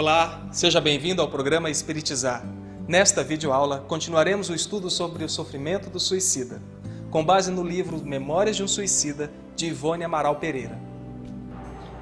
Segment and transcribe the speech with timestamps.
[0.00, 2.42] Olá, seja bem-vindo ao programa Espiritizar.
[2.88, 6.62] Nesta videoaula, continuaremos o estudo sobre o sofrimento do suicida,
[7.10, 10.80] com base no livro Memórias de um Suicida, de Ivone Amaral Pereira.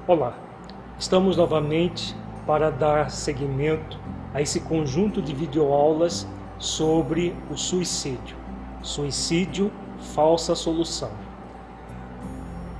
[0.07, 0.33] Olá,
[0.97, 2.15] estamos novamente
[2.47, 3.99] para dar seguimento
[4.33, 6.25] a esse conjunto de videoaulas
[6.57, 8.37] sobre o suicídio.
[8.81, 9.69] Suicídio,
[10.15, 11.11] falsa solução.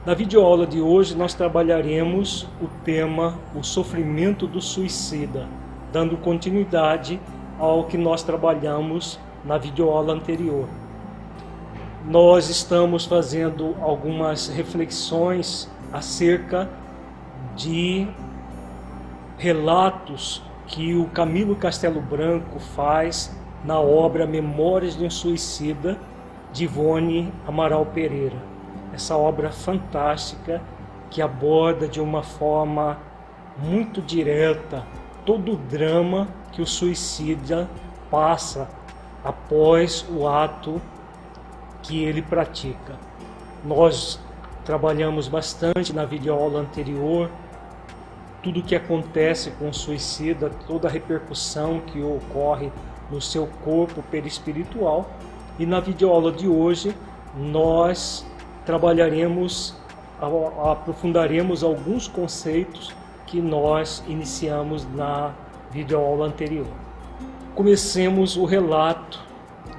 [0.06, 5.46] Na videoaula de hoje nós trabalharemos o tema o sofrimento do suicida,
[5.92, 7.20] dando continuidade
[7.60, 10.70] ao que nós trabalhamos na videoaula anterior.
[12.06, 16.70] Nós estamos fazendo algumas reflexões acerca
[17.58, 18.08] de
[19.38, 26.00] relatos que o Camilo Castelo Branco faz na obra Memórias de um Suicida
[26.54, 28.59] de Ivone Amaral Pereira
[28.94, 30.62] essa obra fantástica
[31.10, 32.98] que aborda de uma forma
[33.58, 34.86] muito direta
[35.26, 37.70] todo o drama que o suicida
[38.10, 38.68] passa
[39.24, 40.82] após o ato
[41.82, 42.96] que ele pratica.
[43.64, 44.20] Nós
[44.64, 47.30] trabalhamos bastante na videoaula anterior
[48.42, 52.72] tudo o que acontece com o suicida, toda a repercussão que ocorre
[53.12, 55.10] no seu corpo perispiritual.
[55.58, 56.96] E na videoaula de hoje
[57.36, 58.26] nós
[58.70, 59.76] trabalharemos,
[60.64, 62.96] aprofundaremos alguns conceitos
[63.26, 65.34] que nós iniciamos na
[65.72, 66.68] videoaula anterior.
[67.56, 69.20] Comecemos o relato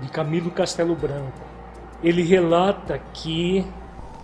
[0.02, 1.41] de Camilo Castelo Branco.
[2.02, 3.64] Ele relata que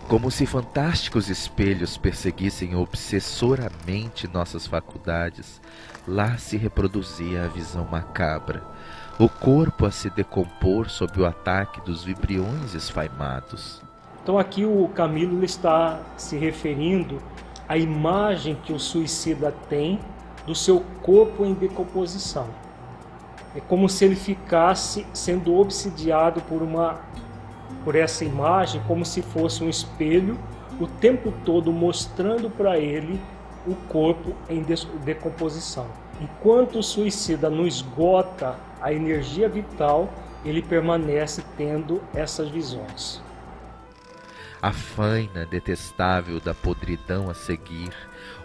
[0.09, 5.61] como se fantásticos espelhos perseguissem obsessoramente nossas faculdades,
[6.09, 8.65] lá se reproduzia a visão macabra,
[9.17, 13.86] o corpo a se decompor sob o ataque dos vibriões esfaimados.
[14.27, 17.23] Então aqui o Camilo está se referindo
[17.69, 20.01] à imagem que o suicida tem
[20.45, 22.49] do seu corpo em decomposição.
[23.55, 27.03] É como se ele ficasse sendo obsidiado por uma
[27.85, 30.37] por essa imagem, como se fosse um espelho,
[30.81, 33.21] o tempo todo mostrando para ele
[33.65, 34.61] o corpo em
[35.05, 35.87] decomposição.
[36.21, 40.09] Enquanto o suicida não esgota a energia vital,
[40.45, 43.25] ele permanece tendo essas visões
[44.61, 47.93] a faina detestável da podridão a seguir,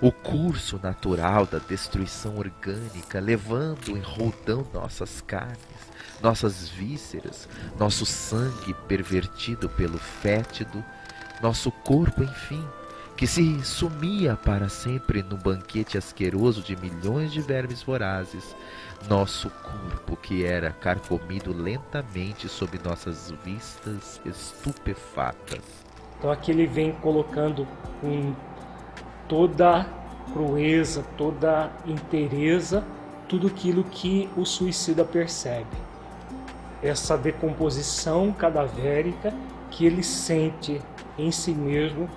[0.02, 5.58] o curso natural da destruição orgânica, levando em roldão nossas carnes,
[6.22, 7.48] nossas vísceras,
[7.80, 10.84] nosso sangue pervertido pelo fétido,
[11.42, 12.64] nosso corpo, enfim,
[13.16, 18.56] que se sumia para sempre no banquete asqueroso de milhões de vermes vorazes,
[19.08, 25.91] nosso corpo que era carcomido lentamente sob nossas vistas estupefatas.
[26.22, 27.68] Então aqui ele vem colocando
[28.00, 28.32] com
[29.28, 29.88] toda
[30.32, 32.84] crueza, toda inteireza,
[33.28, 35.76] tudo aquilo que o suicida percebe.
[36.84, 39.34] Essa decomposição cadavérica
[39.72, 40.80] que ele sente
[41.18, 42.08] em si mesmo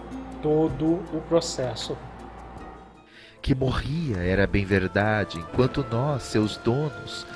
[0.42, 1.97] todo o processo.
[3.41, 7.26] Que morria era bem verdade, enquanto nós, seus donos,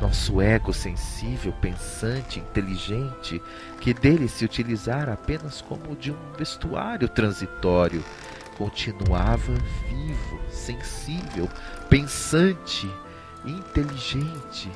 [0.00, 3.40] nosso ego sensível, pensante, inteligente,
[3.80, 8.04] que dele se utilizara apenas como de um vestuário transitório,
[8.58, 9.52] continuava
[9.88, 11.48] vivo, sensível,
[11.88, 12.90] pensante,
[13.44, 14.70] inteligente,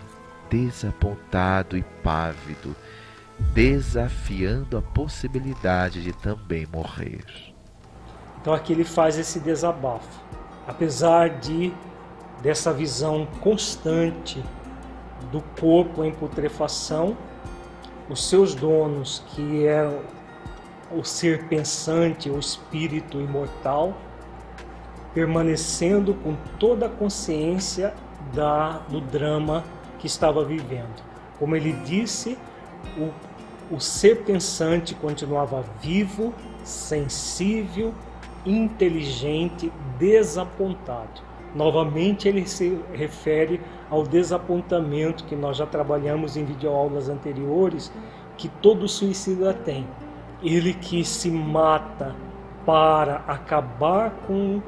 [0.50, 2.74] desapontado e pávido,
[3.52, 7.24] desafiando a possibilidade de também morrer.
[8.40, 10.20] Então aqui ele faz esse desabafo.
[10.66, 11.72] Apesar de
[12.42, 14.42] dessa visão constante
[15.30, 17.16] do corpo em putrefação,
[18.08, 20.00] os seus donos, que eram
[20.90, 23.96] o ser pensante, o espírito imortal,
[25.14, 27.94] permanecendo com toda a consciência
[28.34, 29.64] da, do drama
[29.98, 31.02] que estava vivendo.
[31.38, 32.36] Como ele disse,
[32.96, 36.34] o, o ser pensante continuava vivo,
[36.64, 37.94] sensível,
[38.44, 41.29] inteligente, desapontado.
[41.54, 43.60] Novamente ele se refere
[43.90, 47.92] ao desapontamento que nós já trabalhamos em videoaulas anteriores,
[48.36, 49.86] que todo suicida tem.
[50.42, 52.14] Ele que se mata
[52.64, 54.62] para acabar com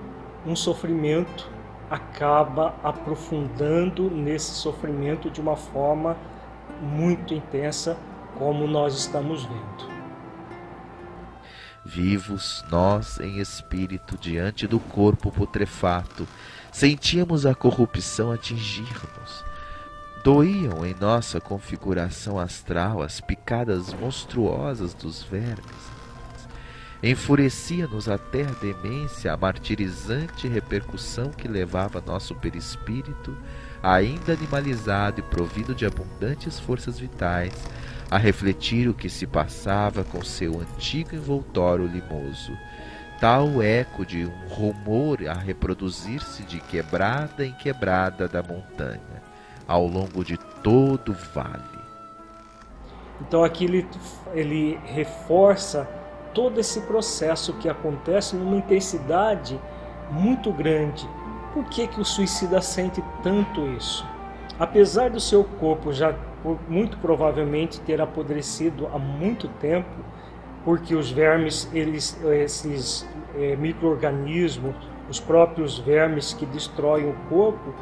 [0.46, 1.48] um sofrimento,
[1.88, 6.16] acaba aprofundando nesse sofrimento de uma forma
[6.80, 7.96] muito intensa,
[8.36, 9.92] como nós estamos vendo.
[11.84, 16.26] Vivos nós em espírito diante do corpo putrefato,
[16.72, 19.44] Sentíamos a corrupção atingir-nos.
[20.24, 25.92] Doíam em nossa configuração astral as picadas monstruosas dos vermes.
[27.02, 33.36] Enfurecia-nos até a demência a martirizante repercussão que levava nosso perispírito,
[33.82, 37.52] ainda animalizado e provido de abundantes forças vitais,
[38.10, 42.56] a refletir o que se passava com seu antigo envoltório limoso,
[43.22, 49.22] tal eco de um rumor a reproduzir-se de quebrada em quebrada da montanha,
[49.64, 51.62] ao longo de todo o vale.
[53.20, 53.88] Então aqui ele,
[54.34, 55.88] ele reforça
[56.34, 59.56] todo esse processo que acontece numa intensidade
[60.10, 61.08] muito grande.
[61.54, 64.04] Por que, que o suicida sente tanto isso?
[64.58, 66.12] Apesar do seu corpo já
[66.68, 70.04] muito provavelmente ter apodrecido há muito tempo,
[70.64, 74.74] porque os vermes, eles, esses é, micro-organismos,
[75.08, 77.74] os próprios vermes que destroem o corpo,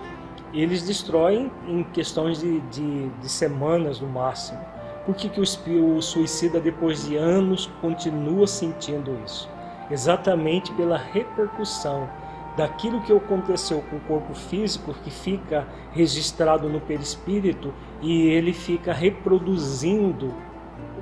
[0.52, 4.58] eles destroem em questões de, de, de semanas no máximo.
[5.06, 9.48] Por que, que o, o suicida, depois de anos, continua sentindo isso?
[9.90, 12.08] Exatamente pela repercussão
[12.56, 18.92] daquilo que aconteceu com o corpo físico, que fica registrado no perispírito e ele fica
[18.92, 20.34] reproduzindo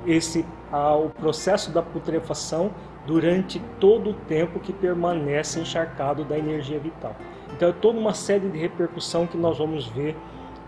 [0.05, 2.71] esse ah, o processo da putrefação
[3.05, 7.15] durante todo o tempo que permanece encharcado da energia vital.
[7.51, 10.15] Então é toda uma série de repercussão que nós vamos ver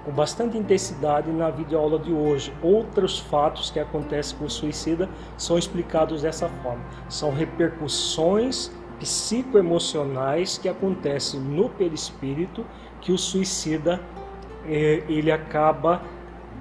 [0.03, 2.53] com bastante intensidade na videoaula de hoje.
[2.61, 5.07] Outros fatos que acontecem com o suicida
[5.37, 6.83] são explicados dessa forma.
[7.07, 12.65] São repercussões psicoemocionais que acontecem no perispírito
[12.99, 13.99] que o suicida
[14.65, 16.01] eh, ele acaba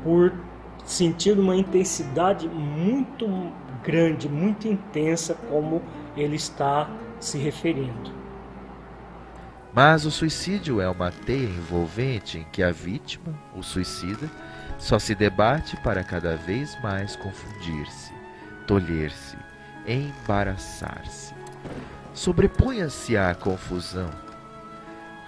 [0.03, 0.33] por
[0.91, 3.27] sentir uma intensidade muito
[3.83, 5.81] grande, muito intensa como
[6.17, 6.91] ele está
[7.21, 8.13] se referindo.
[9.73, 14.29] Mas o suicídio é uma teia envolvente em que a vítima, o suicida,
[14.79, 18.13] só se debate para cada vez mais confundir-se,
[18.67, 19.37] tolher-se,
[19.87, 21.33] embaraçar-se.
[22.13, 24.11] Sobreponha-se à confusão.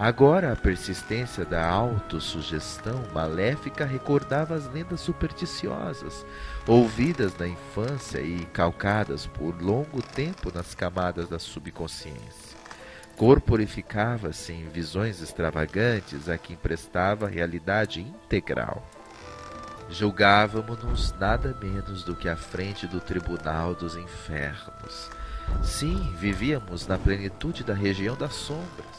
[0.03, 6.25] Agora a persistência da autossugestão maléfica recordava as lendas supersticiosas,
[6.67, 12.61] ouvidas na infância e calcadas por longo tempo nas camadas da subconsciência
[13.15, 18.85] corporificava-se em visões extravagantes a que emprestava realidade integral.
[19.89, 25.09] Julgávamos-nos nada menos do que à frente do tribunal dos infernos.
[25.61, 28.92] Sim, vivíamos na plenitude da região das sombras,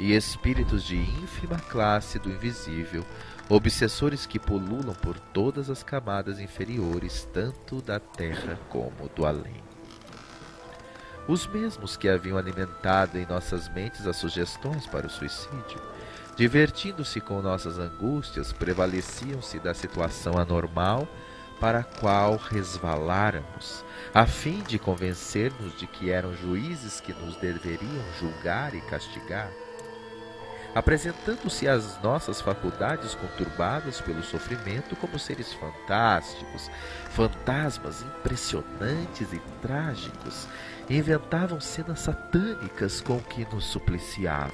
[0.00, 3.04] e espíritos de ínfima classe do invisível,
[3.50, 9.62] obsessores que pululam por todas as camadas inferiores, tanto da terra como do além.
[11.28, 15.78] Os mesmos que haviam alimentado em nossas mentes as sugestões para o suicídio,
[16.34, 21.06] divertindo-se com nossas angústias, prevaleciam-se da situação anormal
[21.60, 28.02] para a qual resvaláramos, a fim de convencer-nos de que eram juízes que nos deveriam
[28.18, 29.50] julgar e castigar
[30.74, 36.70] apresentando-se às nossas faculdades conturbadas pelo sofrimento como seres fantásticos,
[37.10, 40.46] fantasmas impressionantes e trágicos,
[40.88, 44.50] inventavam cenas satânicas com que nos supliciavam.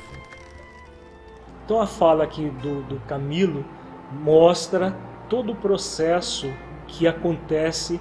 [1.65, 3.65] Então a fala aqui do, do Camilo
[4.13, 4.97] mostra
[5.29, 6.51] todo o processo
[6.87, 8.01] que acontece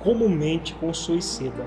[0.00, 1.66] comumente com o suicida.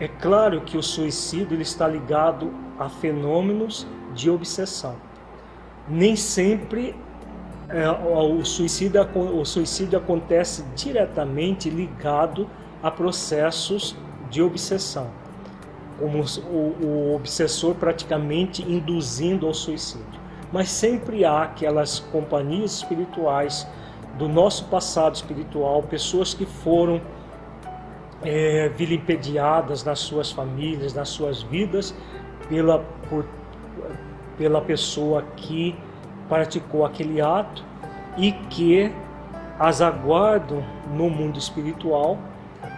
[0.00, 3.86] É claro que o suicídio ele está ligado a fenômenos
[4.18, 4.96] de obsessão.
[5.88, 6.94] Nem sempre
[7.68, 12.48] é, o, suicídio, o suicídio acontece diretamente ligado
[12.82, 13.96] a processos
[14.28, 15.08] de obsessão,
[15.98, 20.20] como o, o obsessor praticamente induzindo ao suicídio.
[20.52, 23.66] Mas sempre há aquelas companhias espirituais
[24.18, 27.00] do nosso passado espiritual, pessoas que foram
[28.22, 31.94] é, vilipendiadas nas suas famílias, nas suas vidas,
[32.48, 33.24] pela, por
[34.38, 35.76] pela pessoa que
[36.28, 37.64] praticou aquele ato
[38.16, 38.90] e que
[39.58, 40.64] as aguardam
[40.94, 42.16] no mundo espiritual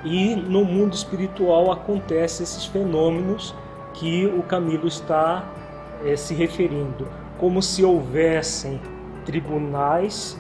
[0.05, 3.55] e no mundo espiritual acontecem esses fenômenos
[3.95, 5.45] que o Camilo está
[6.05, 7.07] é, se referindo,
[7.39, 8.81] como se houvessem
[9.27, 10.39] tribunais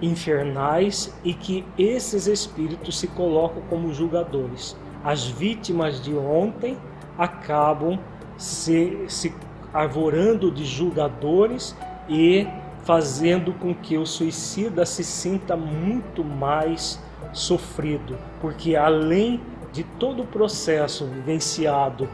[0.00, 4.76] infernais e que esses espíritos se colocam como julgadores.
[5.04, 6.76] As vítimas de ontem
[7.18, 7.98] acabam
[8.36, 9.34] se, se
[9.76, 11.76] arvorando de julgadores
[12.08, 12.48] e
[12.84, 16.98] fazendo com que o suicida se sinta muito mais
[17.30, 19.38] sofrido, porque além
[19.72, 22.08] de todo o processo vivenciado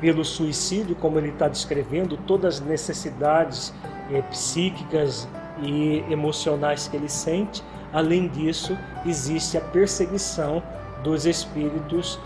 [0.00, 3.74] pelo suicídio, como ele está descrevendo, todas as necessidades
[4.12, 5.28] é, psíquicas
[5.60, 7.60] e emocionais que ele sente,
[7.92, 10.62] além disso, existe a perseguição
[11.02, 12.20] dos espíritos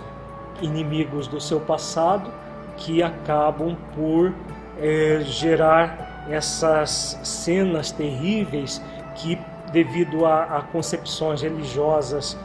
[0.60, 2.30] inimigos do seu passado
[2.76, 4.32] que acabam por
[4.78, 8.82] é, gerar essas cenas terríveis
[9.16, 9.38] que,
[9.72, 12.38] devido a, a concepções religiosas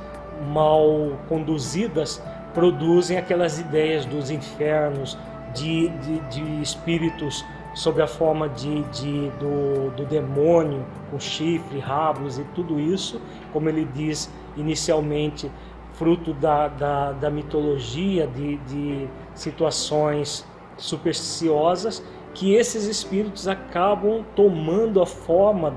[0.51, 2.22] mal conduzidas,
[2.53, 5.17] produzem aquelas ideias dos infernos,
[5.53, 12.39] de, de, de espíritos sob a forma de, de do, do, demônio, com chifre, rabos
[12.39, 13.22] e tudo isso,
[13.53, 15.51] como ele diz inicialmente,
[15.98, 20.46] fruto da, da, da mitologia, de, de situações
[20.77, 25.74] supersticiosas, que esses espíritos acabam tomando a forma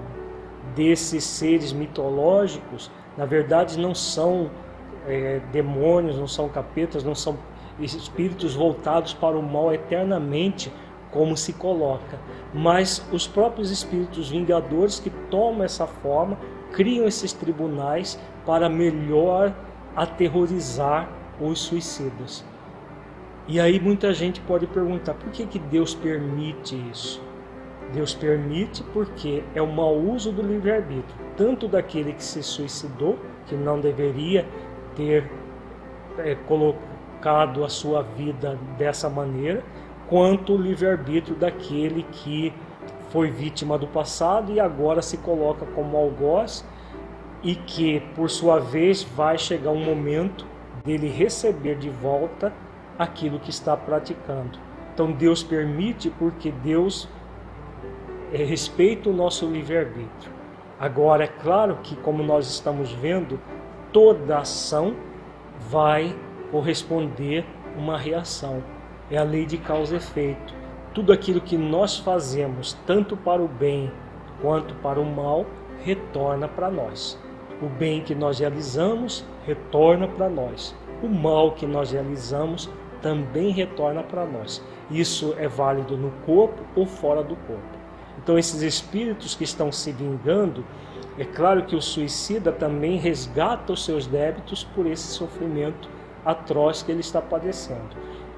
[0.76, 2.90] desses seres mitológicos.
[3.16, 4.50] Na verdade, não são
[5.06, 7.38] é, demônios, não são capetas, não são
[7.80, 10.70] espíritos voltados para o mal eternamente,
[11.10, 12.20] como se coloca,
[12.54, 16.38] mas os próprios espíritos vingadores que tomam essa forma,
[16.72, 19.52] criam esses tribunais para melhor
[20.00, 21.06] aterrorizar
[21.38, 22.42] os suicidas.
[23.46, 27.22] E aí muita gente pode perguntar por que, que Deus permite isso?
[27.92, 33.54] Deus permite porque é o mau uso do livre-arbítrio, tanto daquele que se suicidou, que
[33.54, 34.46] não deveria
[34.96, 35.30] ter
[36.16, 39.62] é, colocado a sua vida dessa maneira,
[40.08, 42.54] quanto o livre-arbítrio daquele que
[43.10, 46.64] foi vítima do passado e agora se coloca como algoz
[47.42, 50.46] e que, por sua vez, vai chegar um momento
[50.84, 52.52] dele receber de volta
[52.98, 54.58] aquilo que está praticando.
[54.92, 57.08] Então Deus permite porque Deus
[58.32, 60.32] é, respeita o nosso livre-arbítrio.
[60.78, 63.40] Agora, é claro que, como nós estamos vendo,
[63.92, 64.94] toda ação
[65.70, 66.14] vai
[66.50, 67.44] corresponder
[67.76, 68.62] uma reação.
[69.10, 70.54] É a lei de causa e efeito.
[70.94, 73.90] Tudo aquilo que nós fazemos, tanto para o bem
[74.40, 75.46] quanto para o mal,
[75.84, 77.18] retorna para nós.
[77.62, 80.74] O bem que nós realizamos retorna para nós.
[81.02, 82.70] O mal que nós realizamos
[83.02, 84.62] também retorna para nós.
[84.90, 87.80] Isso é válido no corpo ou fora do corpo.
[88.22, 90.64] Então, esses espíritos que estão se vingando,
[91.18, 95.88] é claro que o suicida também resgata os seus débitos por esse sofrimento
[96.24, 97.96] atroz que ele está padecendo.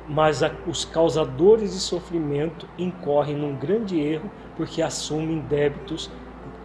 [0.09, 6.11] Mas a, os causadores de sofrimento incorrem num grande erro porque assumem débitos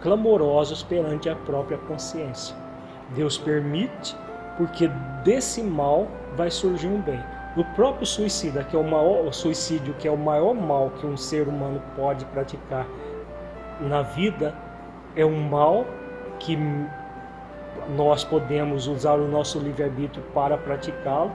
[0.00, 2.54] clamorosos perante a própria consciência.
[3.14, 4.16] Deus permite,
[4.56, 4.88] porque
[5.24, 7.20] desse mal vai surgir um bem
[7.56, 11.06] do próprio suicida, que é o maior o suicídio, que é o maior mal que
[11.06, 12.86] um ser humano pode praticar
[13.80, 14.54] na vida,
[15.16, 15.84] é um mal
[16.38, 16.56] que
[17.96, 21.32] nós podemos usar o nosso livre-arbítrio para praticá-lo,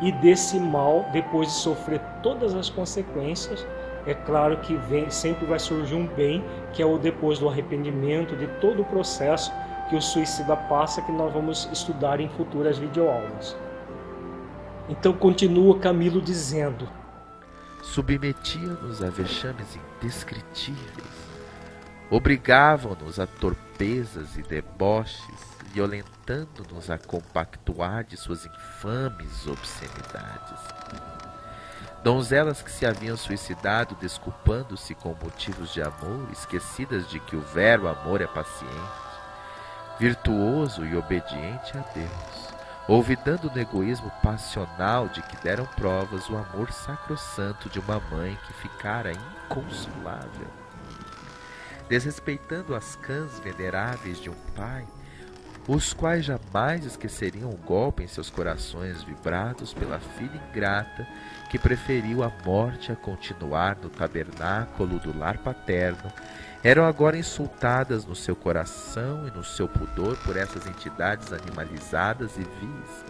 [0.00, 3.66] e desse mal, depois de sofrer todas as consequências,
[4.08, 8.34] é claro que vem, sempre vai surgir um bem, que é o depois do arrependimento,
[8.34, 9.52] de todo o processo
[9.90, 13.54] que o suicida passa, que nós vamos estudar em futuras videoaulas.
[14.88, 16.88] Então continua Camilo dizendo:
[17.82, 21.28] Submetiam-nos a vexames indescritíveis,
[22.10, 30.77] obrigavam-nos a torpezas e deboches, violentando-nos a compactuar de suas infames obscenidades.
[32.08, 37.86] Donzelas que se haviam suicidado desculpando-se com motivos de amor, esquecidas de que o verbo
[37.86, 38.72] amor é paciente,
[40.00, 42.48] virtuoso e obediente a Deus
[42.88, 48.54] olvidando no egoísmo passional de que deram provas o amor sacrossanto de uma mãe que
[48.54, 50.48] ficara inconsolável.
[51.90, 54.86] Desrespeitando as cãs veneráveis de um pai,
[55.68, 61.06] os quais jamais esqueceriam o golpe em seus corações vibrados pela filha ingrata
[61.50, 66.10] que preferiu a morte a continuar no tabernáculo do lar paterno
[66.64, 72.40] eram agora insultadas no seu coração e no seu pudor por essas entidades animalizadas e
[72.40, 73.04] vis,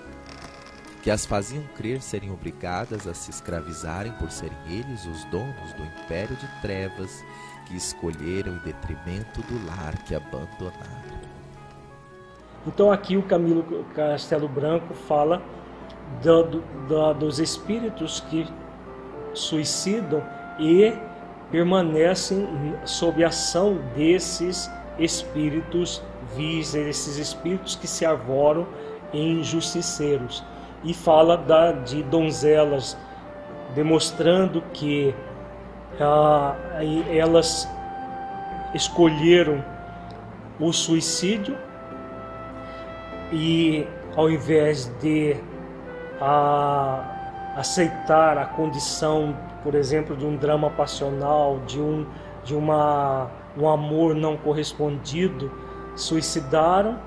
[1.00, 5.84] que as faziam crer serem obrigadas a se escravizarem por serem eles os donos do
[5.84, 7.24] império de trevas
[7.66, 11.17] que escolheram em detrimento do lar que abandonaram.
[12.68, 15.40] Então aqui o Camilo Castelo Branco fala
[16.22, 18.46] do, do, dos espíritos que
[19.32, 20.22] suicidam
[20.58, 20.92] e
[21.50, 22.46] permanecem
[22.84, 26.02] sob a ação desses espíritos
[26.36, 28.66] vis, esses espíritos que se arvoram
[29.14, 30.44] em justiceiros.
[30.84, 32.98] E fala da, de donzelas,
[33.74, 35.14] demonstrando que
[35.98, 36.54] ah,
[37.10, 37.66] elas
[38.74, 39.64] escolheram
[40.60, 41.56] o suicídio
[43.32, 45.36] e ao invés de
[46.20, 52.06] ah, aceitar a condição por exemplo, de um drama passional, de um,
[52.44, 55.50] de uma, um amor não correspondido,
[55.96, 56.98] suicidaram,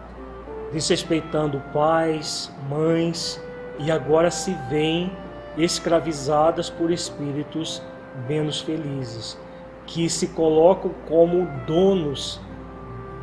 [0.71, 3.41] desrespeitando pais, mães,
[3.79, 5.11] e agora se veem
[5.57, 7.81] escravizadas por espíritos
[8.27, 9.39] menos felizes,
[9.85, 12.39] que se colocam como donos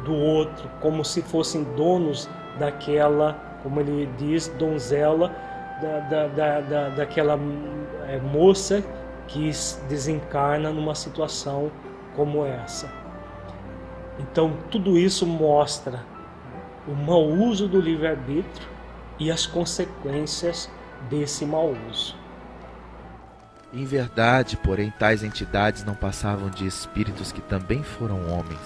[0.04, 5.34] do outro, como se fossem donos daquela, como ele diz, donzela,
[5.80, 7.38] da, da, da, da daquela
[8.08, 8.82] é, moça
[9.28, 9.50] que
[9.88, 11.70] desencarna numa situação
[12.16, 12.90] como essa.
[14.18, 16.04] Então, tudo isso mostra
[16.86, 18.68] o mau uso do livre-arbítrio
[19.18, 20.70] e as consequências
[21.08, 22.16] desse mau uso.
[23.72, 28.58] Em verdade, porém, tais entidades não passavam de espíritos que também foram homens,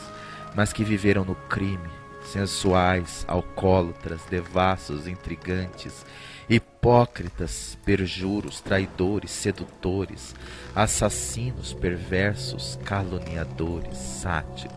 [0.55, 1.91] mas que viveram no crime,
[2.25, 6.05] sensuais, alcoólatras, devassos, intrigantes,
[6.49, 10.35] hipócritas, perjuros, traidores, sedutores,
[10.75, 14.73] assassinos, perversos, caluniadores, sátiros.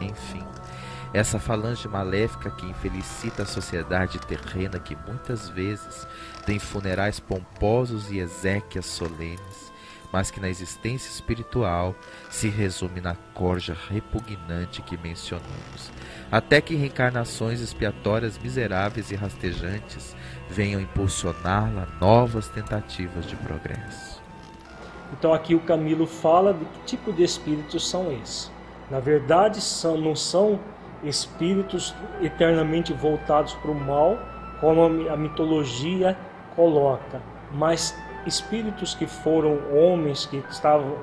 [0.00, 0.44] Enfim,
[1.12, 6.06] essa falange maléfica que infelicita a sociedade terrena que muitas vezes
[6.44, 9.72] tem funerais pomposos e exéquias solenes,
[10.12, 11.94] mas que na existência espiritual
[12.30, 15.90] se resume na corja repugnante que mencionamos,
[16.30, 20.14] até que reencarnações expiatórias miseráveis e rastejantes
[20.48, 24.22] venham impulsioná-la a novas tentativas de progresso.
[25.12, 28.50] Então aqui o Camilo fala de que tipo de espíritos são esses.
[28.90, 30.60] Na verdade, são, não são
[31.02, 34.18] espíritos eternamente voltados para o mal,
[34.60, 36.16] como a mitologia
[36.56, 40.96] coloca, mas espíritos que foram homens que estavam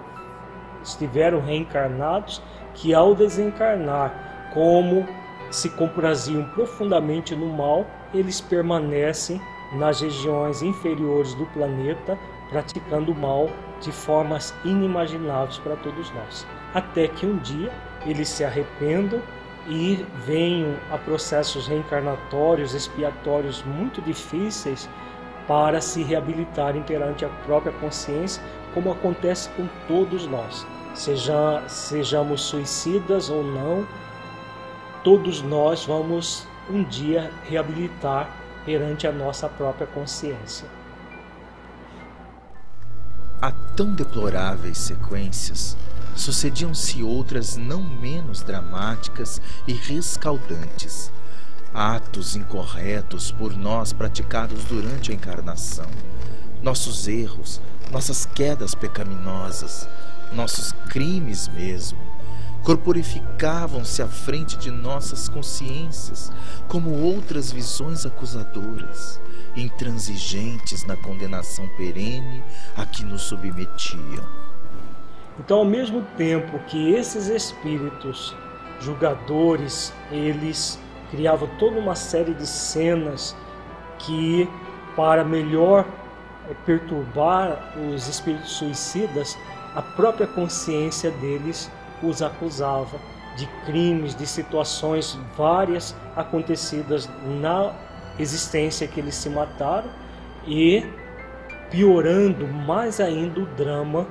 [0.83, 2.41] estiveram reencarnados,
[2.75, 4.24] que ao desencarnar,
[4.55, 5.05] como
[5.51, 9.39] se compraziam profundamente no mal, eles permanecem
[9.73, 12.17] nas regiões inferiores do planeta,
[12.49, 13.49] praticando o mal
[13.81, 16.47] de formas inimagináveis para todos nós.
[16.73, 17.71] Até que um dia
[18.05, 19.21] eles se arrependam
[19.67, 24.87] e venham a processos reencarnatórios, expiatórios muito difíceis
[25.47, 28.41] para se reabilitarem perante a própria consciência,
[28.73, 30.65] como acontece com todos nós.
[30.93, 33.85] Seja, sejamos suicidas ou não,
[35.05, 38.27] todos nós vamos um dia reabilitar
[38.65, 40.67] perante a nossa própria consciência.
[43.39, 45.77] Há tão deploráveis sequências
[46.15, 51.11] sucediam-se outras não menos dramáticas e rescaldantes.
[51.71, 55.89] Atos incorretos por nós praticados durante a encarnação,
[56.63, 59.87] nossos erros, nossas quedas pecaminosas,
[60.33, 61.99] nossos crimes mesmo,
[62.65, 66.33] corporificavam-se à frente de nossas consciências
[66.67, 69.21] como outras visões acusadoras,
[69.55, 72.43] intransigentes na condenação perene
[72.75, 74.25] a que nos submetiam.
[75.39, 78.35] Então, ao mesmo tempo que esses espíritos
[78.79, 80.79] julgadores, eles
[81.11, 83.35] criavam toda uma série de cenas
[83.99, 84.49] que,
[84.95, 85.85] para melhor
[86.49, 89.37] eh, perturbar os espíritos suicidas,
[89.75, 91.69] a própria consciência deles
[92.03, 92.99] os acusava
[93.35, 97.09] de crimes, de situações várias acontecidas
[97.41, 97.73] na
[98.17, 99.89] existência que eles se mataram
[100.47, 100.85] e
[101.69, 104.07] piorando mais ainda o drama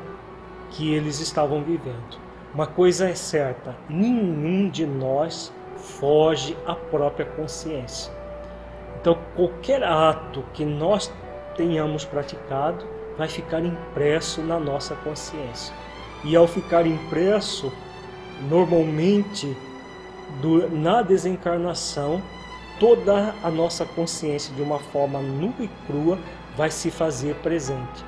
[0.70, 2.18] que eles estavam vivendo.
[2.52, 8.12] Uma coisa é certa: nenhum de nós foge à própria consciência.
[9.00, 11.12] Então, qualquer ato que nós
[11.56, 12.84] tenhamos praticado
[13.16, 15.74] vai ficar impresso na nossa consciência.
[16.24, 17.72] E ao ficar impresso,
[18.48, 19.56] normalmente
[20.72, 22.22] na desencarnação,
[22.80, 26.18] toda a nossa consciência, de uma forma nua e crua,
[26.56, 28.04] vai se fazer presente.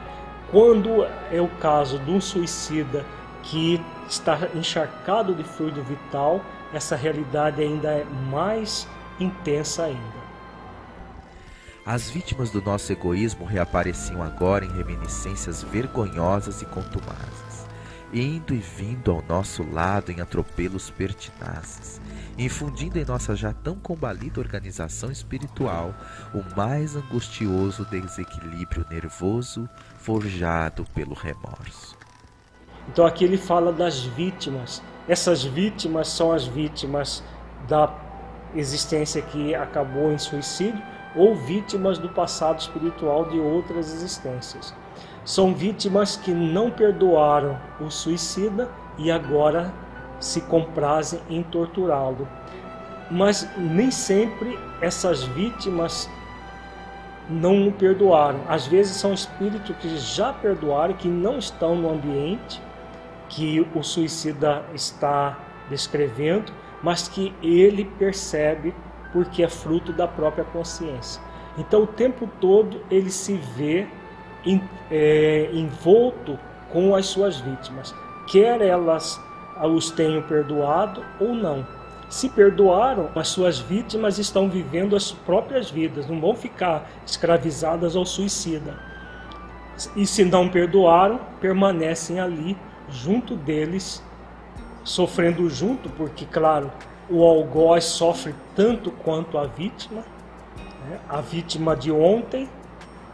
[0.50, 3.04] Quando é o caso de um suicida
[3.42, 6.40] que está encharcado de fluido vital,
[6.72, 8.88] essa realidade ainda é mais
[9.20, 10.26] intensa ainda.
[11.84, 17.45] As vítimas do nosso egoísmo reapareciam agora em reminiscências vergonhosas e contumazes,
[18.16, 22.00] indo e vindo ao nosso lado em atropelos pertinazes,
[22.38, 25.94] infundindo em nossa já tão combalida organização espiritual
[26.32, 31.94] o mais angustioso desequilíbrio nervoso forjado pelo remorso.
[32.88, 34.82] Então aqui ele fala das vítimas.
[35.06, 37.22] Essas vítimas são as vítimas
[37.68, 37.92] da
[38.54, 40.82] existência que acabou em suicídio
[41.14, 44.74] ou vítimas do passado espiritual de outras existências.
[45.26, 49.74] São vítimas que não perdoaram o suicida e agora
[50.20, 52.28] se comprazem em torturá-lo.
[53.10, 56.08] Mas nem sempre essas vítimas
[57.28, 58.40] não perdoaram.
[58.48, 62.62] Às vezes são espíritos que já perdoaram, que não estão no ambiente
[63.28, 65.36] que o suicida está
[65.68, 66.52] descrevendo,
[66.84, 68.72] mas que ele percebe
[69.12, 71.20] porque é fruto da própria consciência.
[71.58, 73.88] Então o tempo todo ele se vê
[75.52, 76.38] envolto
[76.72, 77.94] com as suas vítimas,
[78.26, 79.20] quer elas
[79.64, 81.66] os tenham perdoado ou não.
[82.08, 88.04] Se perdoaram, as suas vítimas estão vivendo as próprias vidas, não vão ficar escravizadas ao
[88.04, 88.74] suicida.
[89.96, 92.56] E se não perdoaram, permanecem ali
[92.88, 94.02] junto deles,
[94.84, 96.70] sofrendo junto, porque, claro,
[97.10, 100.02] o algoz sofre tanto quanto a vítima,
[100.88, 101.00] né?
[101.08, 102.48] a vítima de ontem,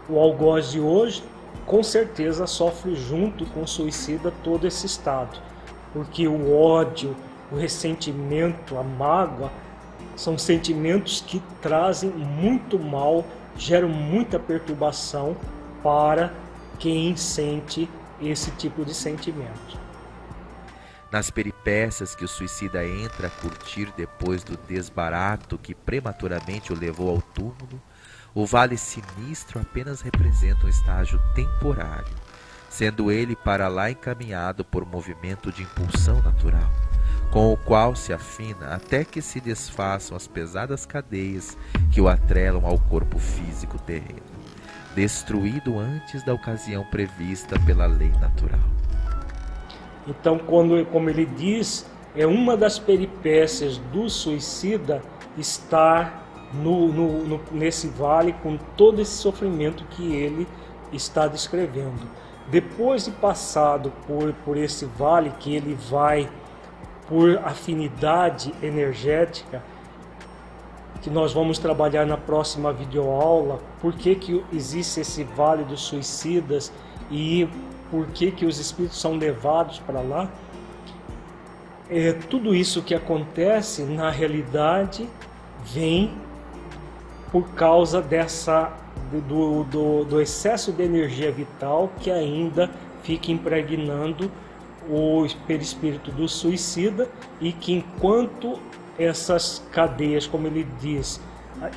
[0.09, 1.23] o algoz de hoje,
[1.67, 5.41] com certeza sofre junto com o suicida todo esse estado,
[5.93, 7.17] porque o ódio,
[7.51, 9.51] o ressentimento, a mágoa
[10.17, 13.25] são sentimentos que trazem muito mal,
[13.57, 15.37] geram muita perturbação
[15.83, 16.33] para
[16.79, 17.89] quem sente
[18.21, 19.81] esse tipo de sentimento.
[21.11, 27.11] Nas peripécias que o suicida entra a curtir depois do desbarato que prematuramente o levou
[27.11, 27.81] ao túmulo,
[28.35, 32.15] o vale sinistro apenas representa um estágio temporário,
[32.69, 36.71] sendo ele para lá encaminhado por movimento de impulsão natural,
[37.31, 41.57] com o qual se afina até que se desfaçam as pesadas cadeias
[41.93, 44.23] que o atrelam ao corpo físico terreno,
[44.95, 48.61] destruído antes da ocasião prevista pela lei natural.
[50.07, 55.03] Então, quando, como ele diz, é uma das peripécias do suicida
[55.37, 56.22] estar
[56.55, 60.47] no, no, no, nesse vale com todo esse sofrimento que ele
[60.93, 62.09] está descrevendo.
[62.51, 66.29] Depois de passado por, por esse vale, que ele vai
[67.09, 69.63] por afinidade energética,
[71.01, 76.73] que nós vamos trabalhar na próxima videoaula, por que, que existe esse vale dos suicidas
[77.11, 77.49] e
[77.91, 80.31] por que, que os espíritos são levados para lá.
[81.91, 85.09] É, tudo isso que acontece, na realidade,
[85.65, 86.15] vem
[87.33, 88.71] por causa dessa
[89.11, 92.71] do, do, do excesso de energia vital que ainda
[93.03, 94.31] fica impregnando
[94.89, 97.09] o perispírito do suicida
[97.41, 98.59] e que enquanto
[98.99, 101.21] essas cadeias, como ele diz,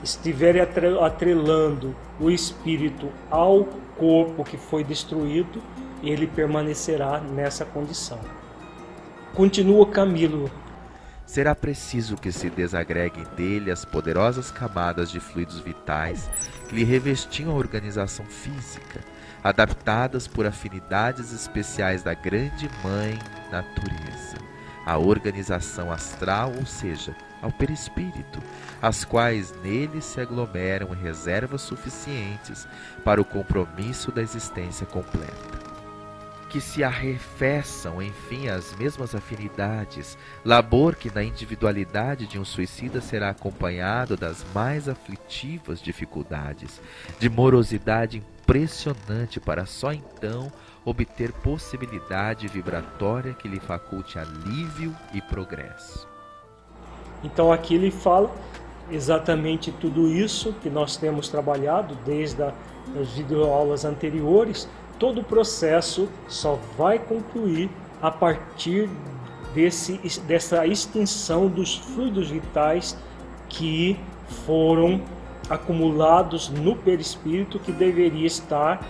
[0.04, 3.65] estiverem atrelando o espírito ao
[3.98, 5.62] corpo que foi destruído,
[6.04, 8.20] ele permanecerá nessa condição.
[9.34, 10.50] Continua Camilo
[11.26, 16.30] será preciso que se desagreguem dele as poderosas camadas de fluidos vitais
[16.68, 19.02] que lhe revestiam a organização física,
[19.44, 23.18] adaptadas por afinidades especiais da grande mãe
[23.52, 24.38] natureza,
[24.86, 28.40] a organização astral, ou seja, ao perispírito,
[28.82, 32.68] as quais nele se aglomeram reservas suficientes
[33.04, 35.64] para o compromisso da existência completa
[36.56, 43.32] que se arrefeçam, enfim, as mesmas afinidades, labor que na individualidade de um suicida será
[43.32, 46.82] acompanhado das mais aflitivas dificuldades,
[47.20, 50.50] de morosidade impressionante para só então
[50.86, 56.08] obter possibilidade vibratória que lhe faculte alívio e progresso.
[57.22, 58.34] Então aqui ele fala
[58.89, 66.60] exatamente tudo isso que nós temos trabalhado desde as videoaulas anteriores, todo o processo só
[66.78, 67.70] vai concluir
[68.02, 68.90] a partir
[69.54, 72.98] desse, dessa extinção dos fluidos vitais
[73.50, 73.98] que
[74.46, 75.02] foram
[75.50, 78.84] acumulados no perispírito que deveria estar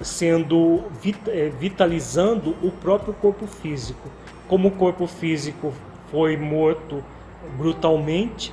[0.00, 0.84] sendo
[1.28, 4.10] eh, vitalizando o próprio corpo físico.
[4.48, 5.72] Como o corpo físico
[6.10, 7.04] foi morto
[7.56, 8.52] brutalmente,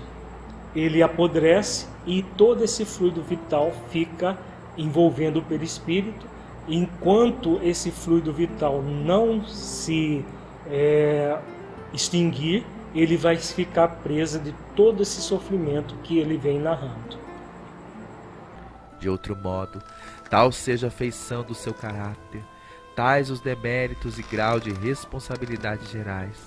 [0.75, 4.37] ele apodrece e todo esse fluido vital fica
[4.77, 6.25] envolvendo o perispírito
[6.69, 10.23] enquanto esse fluido vital não se
[10.67, 11.37] é,
[11.91, 17.17] extinguir, ele vai ficar preso de todo esse sofrimento que ele vem narrando.
[18.99, 19.81] De outro modo,
[20.29, 22.43] tal seja a feição do seu caráter,
[22.95, 26.37] tais os deméritos e grau de responsabilidade gerais,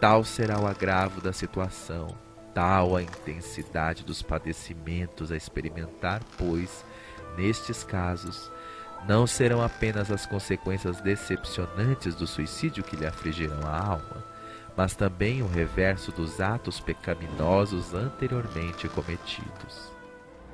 [0.00, 2.08] tal será o agravo da situação,
[2.52, 6.84] tal a intensidade dos padecimentos a experimentar, pois,
[7.36, 8.50] nestes casos,
[9.08, 14.24] não serão apenas as consequências decepcionantes do suicídio que lhe afligirão a alma,
[14.76, 19.92] mas também o reverso dos atos pecaminosos anteriormente cometidos.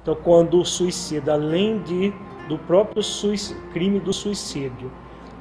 [0.03, 2.13] Então, quando o suicida, além de,
[2.49, 3.03] do próprio
[3.73, 4.91] crime do suicídio,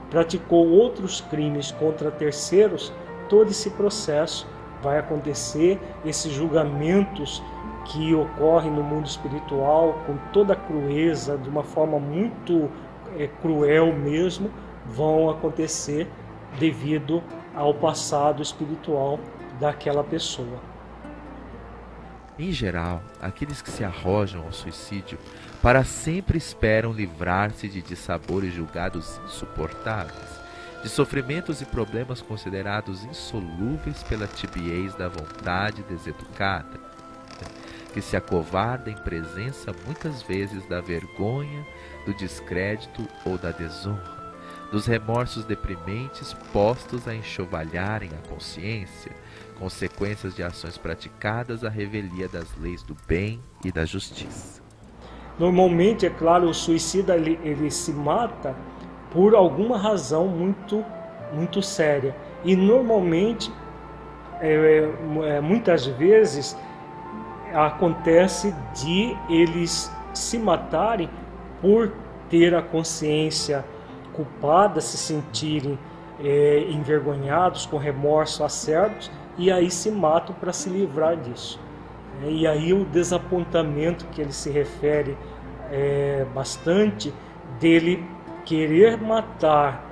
[0.09, 2.93] praticou outros crimes contra terceiros,
[3.27, 4.47] todo esse processo
[4.81, 7.41] vai acontecer, esses julgamentos
[7.85, 12.69] que ocorrem no mundo espiritual com toda a crueza, de uma forma muito
[13.17, 14.51] é, cruel mesmo
[14.85, 16.07] vão acontecer
[16.59, 17.23] devido
[17.55, 19.19] ao passado espiritual
[19.59, 20.59] daquela pessoa.
[22.37, 25.19] Em geral, aqueles que se arrojam ao suicídio
[25.61, 30.39] para sempre esperam livrar-se de dissabores julgados insuportáveis,
[30.81, 36.79] de sofrimentos e problemas considerados insolúveis pela tibiez da vontade deseducada,
[37.93, 41.65] que se acovarda em presença muitas vezes da vergonha,
[42.09, 44.33] do descrédito ou da desonra,
[44.71, 49.11] dos remorsos deprimentes postos a enxovalharem a consciência,
[49.59, 54.61] consequências de ações praticadas à revelia das leis do bem e da justiça.
[55.37, 58.55] Normalmente, é claro, o suicida ele, ele se mata
[59.11, 60.83] por alguma razão muito,
[61.31, 62.15] muito séria.
[62.43, 63.51] E normalmente,
[64.41, 64.89] é,
[65.25, 66.57] é, muitas vezes,
[67.53, 71.09] acontece de eles se matarem
[71.61, 71.91] por
[72.29, 73.65] ter a consciência
[74.13, 75.77] culpada, se sentirem
[76.19, 81.59] é, envergonhados, com remorso acertos, e aí se matam para se livrar disso.
[82.23, 85.17] É, e aí o desapontamento que ele se refere
[85.71, 87.13] é, bastante
[87.59, 88.05] dele
[88.45, 89.85] querer matar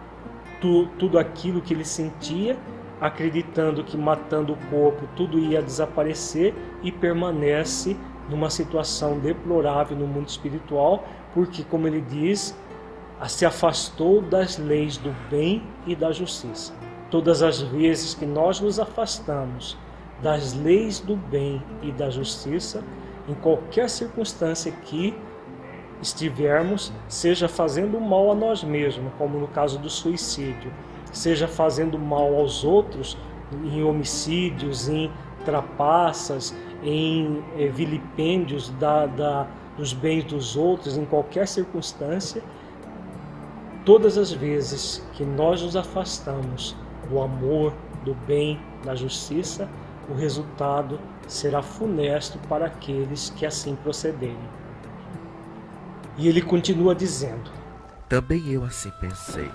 [0.59, 2.57] tu, tudo aquilo que ele sentia,
[2.99, 7.95] acreditando que matando o corpo tudo ia desaparecer e permanece
[8.29, 11.05] numa situação deplorável no mundo espiritual,
[11.37, 12.57] porque, como ele diz,
[13.27, 16.73] se afastou das leis do bem e da justiça.
[17.11, 19.77] Todas as vezes que nós nos afastamos
[20.19, 22.83] das leis do bem e da justiça,
[23.29, 25.15] em qualquer circunstância que
[26.01, 30.73] estivermos, seja fazendo mal a nós mesmos, como no caso do suicídio,
[31.11, 33.15] seja fazendo mal aos outros
[33.63, 35.11] em homicídios, em
[35.45, 42.41] trapaças, em eh, vilipêndios da, da, dos bens dos outros, em qualquer circunstância,
[43.85, 46.75] todas as vezes que nós nos afastamos
[47.07, 49.69] do amor, do bem, da justiça,
[50.09, 54.37] o resultado será funesto para aqueles que assim procederem.
[56.17, 57.51] E ele continua dizendo:
[58.09, 59.51] Também eu assim pensei,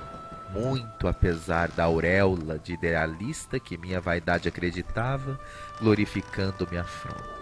[0.52, 5.38] muito apesar da auréola de idealista que minha vaidade acreditava,
[5.80, 7.32] glorificando minha fronte.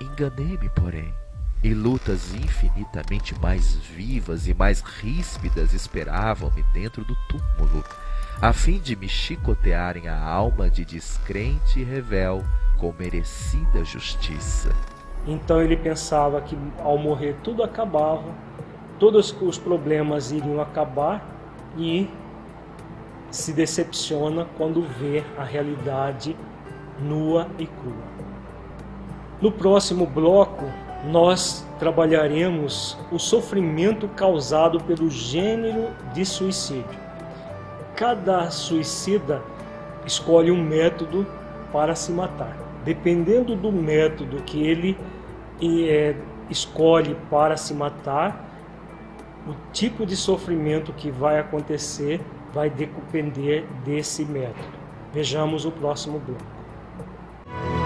[0.00, 1.12] Enganei-me, porém,
[1.62, 7.84] e lutas infinitamente mais vivas e mais ríspidas esperavam-me dentro do túmulo,
[8.40, 12.44] a fim de me chicotearem a alma de descrente e revel
[12.78, 14.74] com merecida justiça.
[15.26, 18.32] Então ele pensava que ao morrer tudo acabava,
[18.98, 21.26] todos os problemas iriam acabar
[21.76, 22.08] e
[23.30, 26.36] se decepciona quando vê a realidade
[27.00, 28.16] nua e crua.
[29.40, 30.64] No próximo bloco,
[31.04, 36.98] nós trabalharemos o sofrimento causado pelo gênero de suicídio.
[37.94, 39.42] Cada suicida
[40.04, 41.26] escolhe um método
[41.72, 42.56] para se matar.
[42.84, 44.96] Dependendo do método que ele
[45.60, 46.14] é,
[46.48, 48.44] escolhe para se matar,
[49.46, 52.20] o tipo de sofrimento que vai acontecer
[52.52, 54.76] vai depender desse método.
[55.12, 57.85] Vejamos o próximo bloco.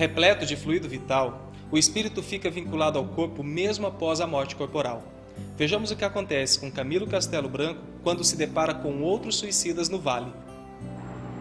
[0.00, 5.02] Repleto de fluido vital, o espírito fica vinculado ao corpo mesmo após a morte corporal.
[5.58, 9.98] Vejamos o que acontece com Camilo Castelo Branco quando se depara com outros suicidas no
[9.98, 10.32] vale.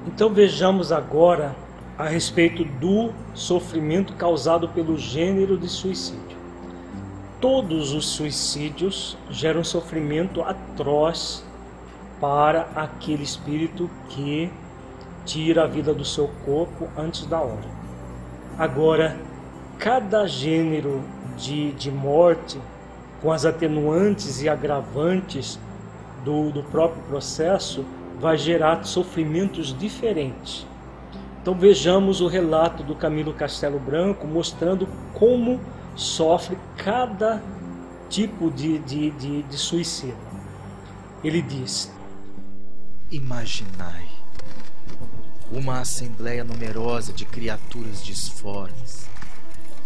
[0.06, 1.56] Então vejamos agora
[1.98, 6.38] a respeito do sofrimento causado pelo gênero de suicídio.
[7.40, 11.46] Todos os suicídios geram sofrimento atroz
[12.20, 14.52] para aquele espírito que
[15.26, 17.79] tira a vida do seu corpo antes da hora.
[18.60, 19.18] Agora,
[19.78, 21.02] cada gênero
[21.38, 22.60] de, de morte,
[23.22, 25.58] com as atenuantes e agravantes
[26.26, 27.86] do, do próprio processo,
[28.20, 30.68] vai gerar sofrimentos diferentes.
[31.42, 35.62] Então vejamos o relato do Camilo Castelo Branco mostrando como
[35.96, 37.42] sofre cada
[38.10, 40.18] tipo de, de, de, de suicídio.
[41.24, 41.90] Ele diz:
[43.10, 44.09] Imaginai
[45.52, 49.10] uma assembleia numerosa de criaturas disformes,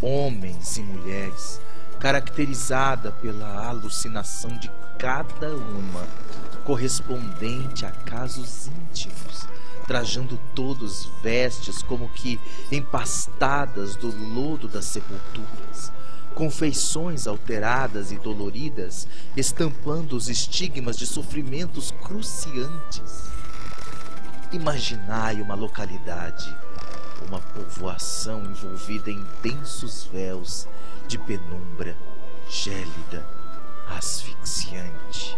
[0.02, 1.60] homens e mulheres,
[1.99, 6.06] caracterizada pela alucinação de cada uma,
[6.65, 9.47] correspondente a casos íntimos,
[9.88, 12.39] trajando todos vestes como que
[12.71, 15.91] empastadas do lodo das sepulturas,
[16.36, 23.33] com feições alteradas e doloridas, estampando os estigmas de sofrimentos cruciantes.
[24.53, 26.55] Imaginai uma localidade,
[27.27, 30.67] uma povoação envolvida em densos véus
[31.07, 31.97] de penumbra
[32.47, 33.25] gélida,
[33.89, 35.35] asfixiante,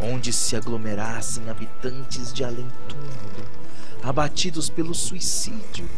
[0.00, 3.44] onde se aglomerassem habitantes de além-túmulo,
[4.04, 5.90] abatidos pelo suicídio,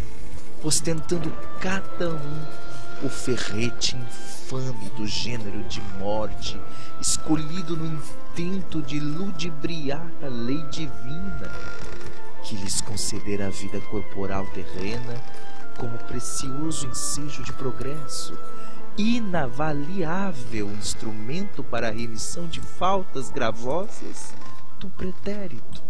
[0.65, 2.47] ostentando cada um
[3.03, 6.59] o ferrete infame do gênero de morte,
[7.01, 11.51] escolhido no intento de ludibriar a lei divina,
[12.43, 15.15] que lhes concedera a vida corporal terrena
[15.79, 18.39] como precioso ensejo de progresso,
[18.99, 24.35] inavaliável instrumento para a remissão de faltas gravosas
[24.79, 25.83] do pretérito.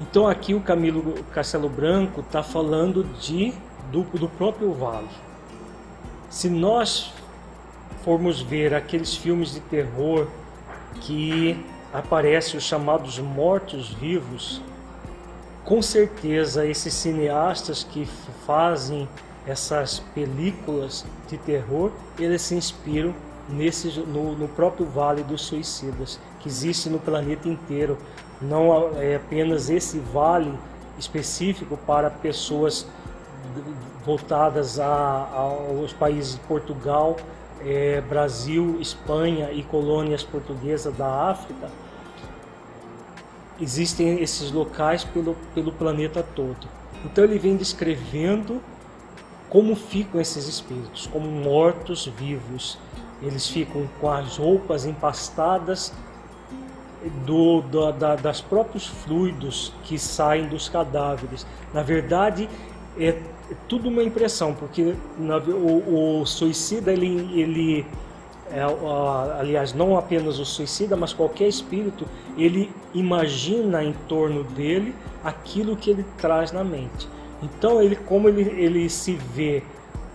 [0.00, 3.52] Então aqui o Camilo Castelo Branco está falando de
[3.90, 5.08] do, do próprio vale.
[6.30, 7.12] Se nós
[8.04, 10.28] formos ver aqueles filmes de terror
[11.00, 11.58] que
[11.92, 14.62] aparecem os chamados mortos-vivos,
[15.68, 18.08] com certeza esses cineastas que
[18.46, 19.06] fazem
[19.46, 23.14] essas películas de terror, eles se inspiram
[23.50, 27.98] nesse, no, no próprio Vale dos Suicidas, que existe no planeta inteiro.
[28.40, 30.50] Não é apenas esse vale
[30.98, 32.86] específico para pessoas
[34.06, 37.14] voltadas a, aos países de Portugal,
[37.60, 41.68] é, Brasil, Espanha e colônias portuguesas da África.
[43.60, 46.68] Existem esses locais pelo, pelo planeta todo.
[47.04, 48.60] Então ele vem descrevendo
[49.48, 52.78] como ficam esses espíritos, como mortos vivos.
[53.22, 55.92] Eles ficam com as roupas empastadas
[57.24, 61.46] do, do da, das próprios fluidos que saem dos cadáveres.
[61.72, 62.48] Na verdade,
[62.98, 63.22] é, é
[63.68, 67.86] tudo uma impressão, porque na, o, o, suicida ele, ele
[69.38, 72.06] aliás, não apenas o suicida, mas qualquer espírito,
[72.36, 77.08] ele imagina em torno dele aquilo que ele traz na mente.
[77.42, 79.62] Então, ele, como ele, ele se vê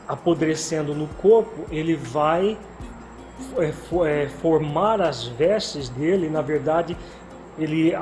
[0.07, 2.57] apodrecendo no corpo, ele vai
[3.57, 3.73] é,
[4.05, 6.29] é, formar as vestes dele.
[6.29, 6.97] Na verdade,
[7.57, 7.93] ele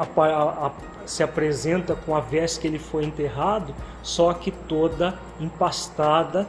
[1.06, 6.48] se apresenta com a veste que ele foi enterrado, só que toda empastada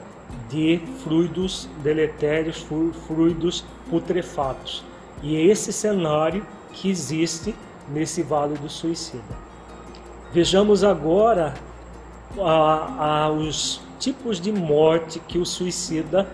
[0.49, 2.65] de fluidos deletérios,
[3.07, 4.85] fluidos putrefatos.
[5.23, 7.55] E é esse cenário que existe
[7.89, 9.23] nesse Vale do Suicida.
[10.33, 11.55] Vejamos agora
[12.39, 16.27] a, a, os tipos de morte que o suicida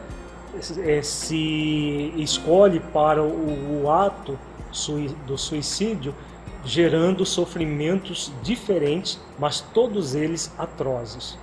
[0.78, 4.38] é, se escolhe para o, o ato
[4.70, 6.14] sui, do suicídio,
[6.64, 11.38] gerando sofrimentos diferentes, mas todos eles atrozes.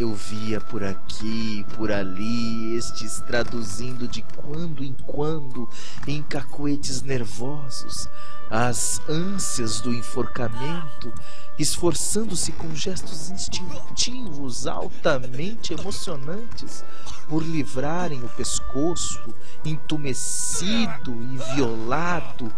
[0.00, 5.68] Eu via por aqui, por ali, estes traduzindo de quando em quando
[6.06, 8.08] em cacoetes nervosos
[8.50, 11.12] as ânsias do enforcamento
[11.58, 16.82] esforçando-se com gestos instintivos altamente emocionantes
[17.28, 19.34] por livrarem o pescoço
[19.66, 22.50] entumecido e violado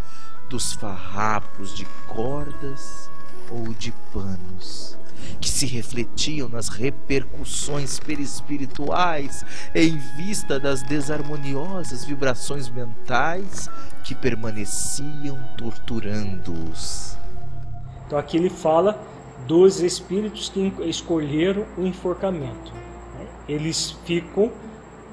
[0.49, 3.11] dos farrapos de cordas
[3.51, 4.97] ou de panos
[5.41, 13.69] que se refletiam nas repercussões perispirituais em vista das desarmoniosas vibrações mentais
[14.05, 17.17] que permaneciam torturando-os.
[18.07, 19.01] Então aqui ele fala
[19.47, 22.73] dos espíritos que escolheram o enforcamento.
[23.19, 23.27] Né?
[23.49, 24.51] Eles ficam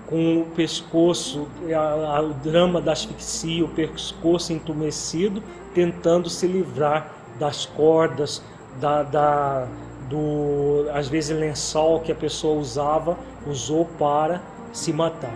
[0.07, 5.43] com o pescoço, o drama da asfixia, o pescoço entumecido,
[5.73, 8.41] tentando se livrar das cordas,
[8.79, 9.67] da, da,
[10.09, 14.41] do, às vezes lençol que a pessoa usava, usou para
[14.73, 15.33] se matar.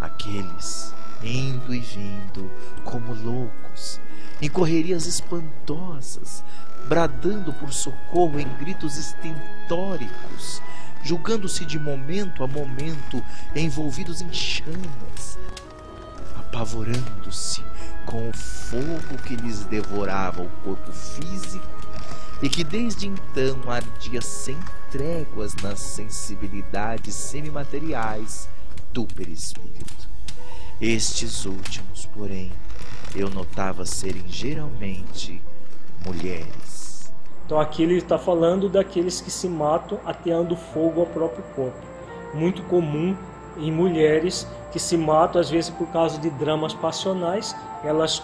[0.00, 2.50] Aqueles indo e vindo
[2.84, 4.00] como loucos,
[4.40, 6.42] em correrias espantosas,
[6.88, 10.60] bradando por socorro em gritos estentóricos,
[11.04, 13.22] julgando-se de momento a momento
[13.54, 15.38] envolvidos em chamas,
[16.36, 17.62] apavorando-se
[18.04, 21.81] com o fogo que lhes devorava o corpo físico
[22.42, 24.58] e que desde então ardia sem
[24.90, 28.48] tréguas nas sensibilidades semimateriais
[28.92, 30.10] do perispírito.
[30.80, 32.50] Estes últimos, porém,
[33.14, 35.40] eu notava serem geralmente
[36.04, 37.12] mulheres.
[37.46, 41.80] Então aqui ele está falando daqueles que se matam ateando fogo ao próprio corpo.
[42.34, 43.16] Muito comum
[43.56, 47.54] em mulheres que se matam às vezes por causa de dramas passionais.
[47.84, 48.20] Elas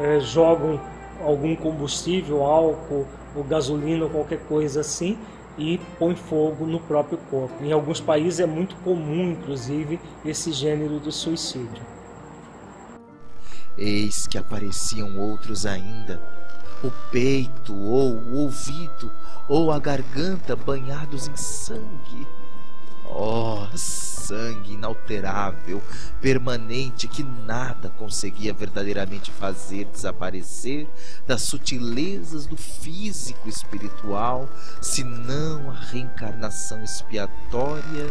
[0.00, 0.80] é, jogam
[1.22, 5.18] algum combustível, álcool ou gasolina ou qualquer coisa assim
[5.58, 7.62] e põe fogo no próprio corpo.
[7.62, 11.82] Em alguns países é muito comum, inclusive, esse gênero de suicídio.
[13.76, 16.20] Eis que apareciam outros ainda,
[16.82, 19.10] o peito ou o ouvido
[19.48, 22.26] ou a garganta banhados em sangue.
[23.12, 23.66] Oh,
[24.30, 25.82] sangue inalterável,
[26.20, 30.86] permanente, que nada conseguia verdadeiramente fazer desaparecer
[31.26, 34.48] das sutilezas do físico espiritual,
[34.80, 38.08] senão a reencarnação expiatória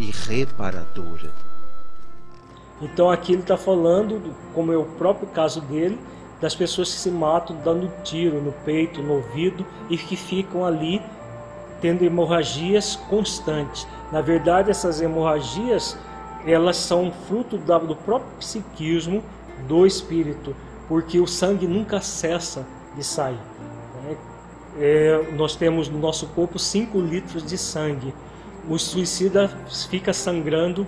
[0.00, 1.32] e reparadora.
[2.82, 5.98] Então aqui ele está falando, como é o próprio caso dele,
[6.40, 11.00] das pessoas que se matam dando tiro no peito, no ouvido e que ficam ali
[11.80, 13.86] tendo hemorragias constantes.
[14.12, 15.96] Na verdade, essas hemorragias
[16.44, 19.22] elas são fruto do próprio psiquismo
[19.68, 20.56] do espírito,
[20.88, 23.38] porque o sangue nunca cessa de sair.
[24.02, 24.16] Né?
[24.78, 28.14] É, nós temos no nosso corpo 5 litros de sangue.
[28.68, 29.48] O suicida
[29.88, 30.86] fica sangrando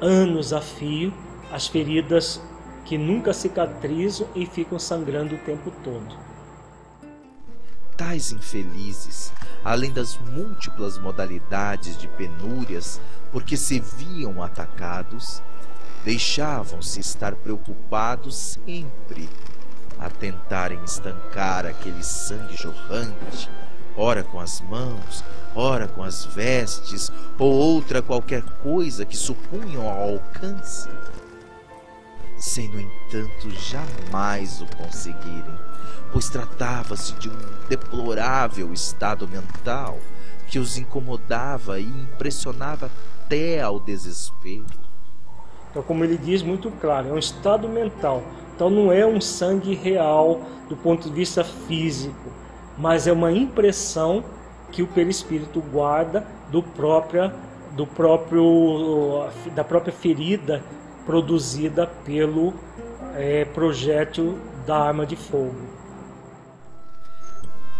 [0.00, 1.12] anos a fio,
[1.52, 2.42] as feridas
[2.84, 6.29] que nunca cicatrizam e ficam sangrando o tempo todo.
[8.00, 9.30] Tais infelizes
[9.62, 12.98] além das múltiplas modalidades de penúrias
[13.30, 15.42] porque se viam atacados,
[16.02, 19.28] deixavam-se estar preocupados sempre
[19.98, 23.50] a tentarem estancar aquele sangue jorrante,
[23.94, 25.22] ora com as mãos,
[25.54, 30.88] ora com as vestes, ou outra qualquer coisa que supunham ao alcance,
[32.40, 35.70] sem, no entanto, jamais o conseguirem
[36.12, 37.36] pois tratava-se de um
[37.68, 39.98] deplorável estado mental
[40.48, 42.90] que os incomodava e impressionava
[43.24, 44.66] até ao desespero.
[45.70, 48.24] Então, como ele diz muito claro, é um estado mental.
[48.54, 52.30] Então, não é um sangue real do ponto de vista físico,
[52.76, 54.24] mas é uma impressão
[54.72, 57.32] que o perispírito guarda do própria,
[57.76, 60.62] do próprio, da própria ferida
[61.10, 62.54] produzida pelo
[63.16, 65.60] é, projétil da arma de fogo.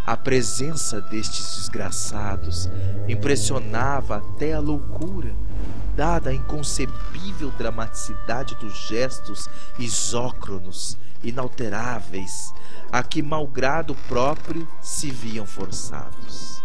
[0.05, 2.69] A presença destes desgraçados
[3.07, 5.33] impressionava até a loucura,
[5.95, 12.53] dada a inconcebível dramaticidade dos gestos isócronos, inalteráveis,
[12.91, 16.61] a que, malgrado próprio, se viam forçados.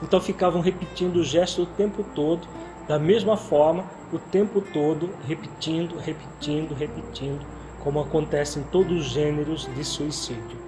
[0.00, 2.46] Então ficavam repetindo o gesto o tempo todo,
[2.86, 7.44] da mesma forma, o tempo todo, repetindo, repetindo, repetindo,
[7.82, 10.58] como acontece em todos os gêneros de suicídio.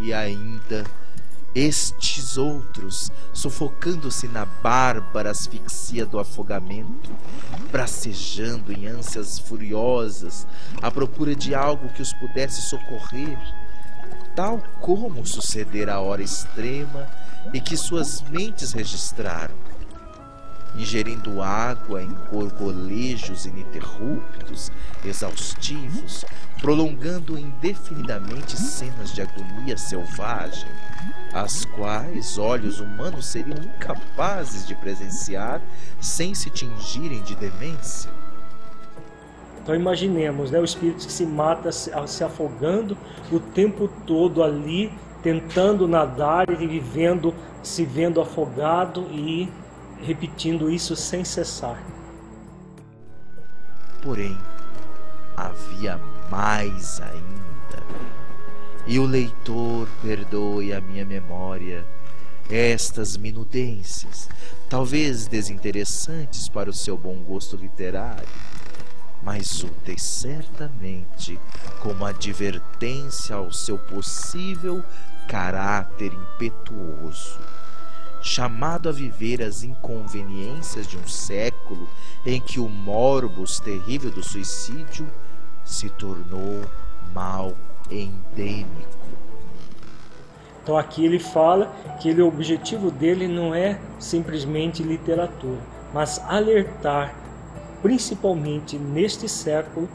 [0.00, 0.84] E ainda
[1.54, 7.10] estes outros, sufocando-se na bárbara asfixia do afogamento,
[7.70, 10.46] bracejando em ânsias furiosas
[10.82, 13.38] à procura de algo que os pudesse socorrer,
[14.36, 17.08] tal como suceder à hora extrema
[17.52, 19.67] e que suas mentes registraram
[20.76, 24.70] ingerindo água em gorgolejos ininterruptos,
[25.04, 26.24] exaustivos,
[26.60, 30.68] prolongando indefinidamente cenas de agonia selvagem,
[31.32, 35.60] as quais olhos humanos seriam incapazes de presenciar
[36.00, 38.10] sem se tingirem de demência.
[39.62, 41.92] Então imaginemos, né, o espírito que se mata se,
[42.24, 42.96] afogando
[43.30, 44.90] o tempo todo ali,
[45.22, 49.46] tentando nadar e vivendo, se vendo afogado e
[50.02, 51.82] repetindo isso sem cessar.
[54.02, 54.38] Porém,
[55.36, 57.82] havia mais ainda.
[58.86, 61.86] E o leitor perdoe a minha memória
[62.48, 64.28] estas minudências,
[64.70, 68.26] talvez desinteressantes para o seu bom gosto literário,
[69.22, 71.38] mas úteis certamente
[71.80, 74.82] como advertência ao seu possível
[75.28, 77.38] caráter impetuoso
[78.22, 81.88] chamado a viver as inconveniências de um século
[82.26, 85.06] em que o morbus terrível do suicídio
[85.64, 86.64] se tornou
[87.14, 87.54] mal
[87.90, 88.98] endêmico.
[90.62, 95.60] Então aqui ele fala que ele, o objetivo dele não é simplesmente literatura,
[95.94, 97.14] mas alertar,
[97.80, 99.88] principalmente neste século,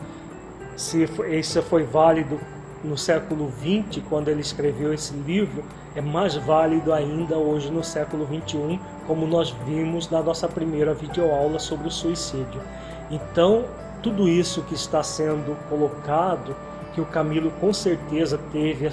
[0.75, 2.39] se isso foi válido
[2.83, 5.63] no século XX, quando ele escreveu esse livro,
[5.95, 11.59] é mais válido ainda hoje no século XXI, como nós vimos na nossa primeira videoaula
[11.59, 12.61] sobre o suicídio.
[13.09, 13.65] Então,
[14.01, 16.55] tudo isso que está sendo colocado,
[16.93, 18.89] que o Camilo com certeza teve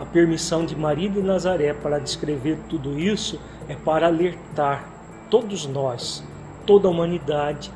[0.00, 4.84] a permissão de Maria de Nazaré para descrever tudo isso, é para alertar
[5.28, 6.22] todos nós
[6.66, 7.70] toda a humanidade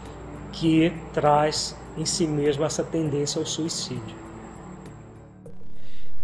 [0.53, 4.28] que traz em si mesmo essa tendência ao suicídio.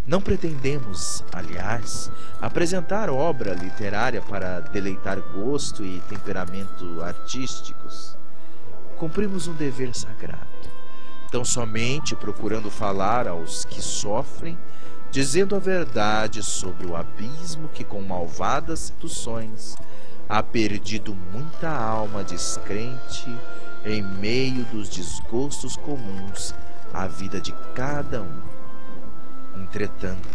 [0.06, 8.14] Não pretendemos, aliás, apresentar obra literária para deleitar gosto e temperamento artísticos.
[8.98, 10.46] Cumprimos um dever sagrado,
[11.32, 14.58] tão somente procurando falar aos que sofrem,
[15.10, 19.74] dizendo a verdade sobre o abismo que, com malvadas seduções,
[20.28, 23.26] há perdido muita alma descrente
[23.86, 26.54] em meio dos desgostos comuns
[26.92, 28.53] à vida de cada um
[29.56, 30.28] Entretanto,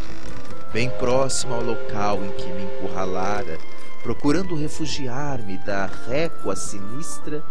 [0.72, 3.57] bem próximo ao local em que me encurralara,
[4.03, 7.43] procurando refugiar-me da régua sinistra,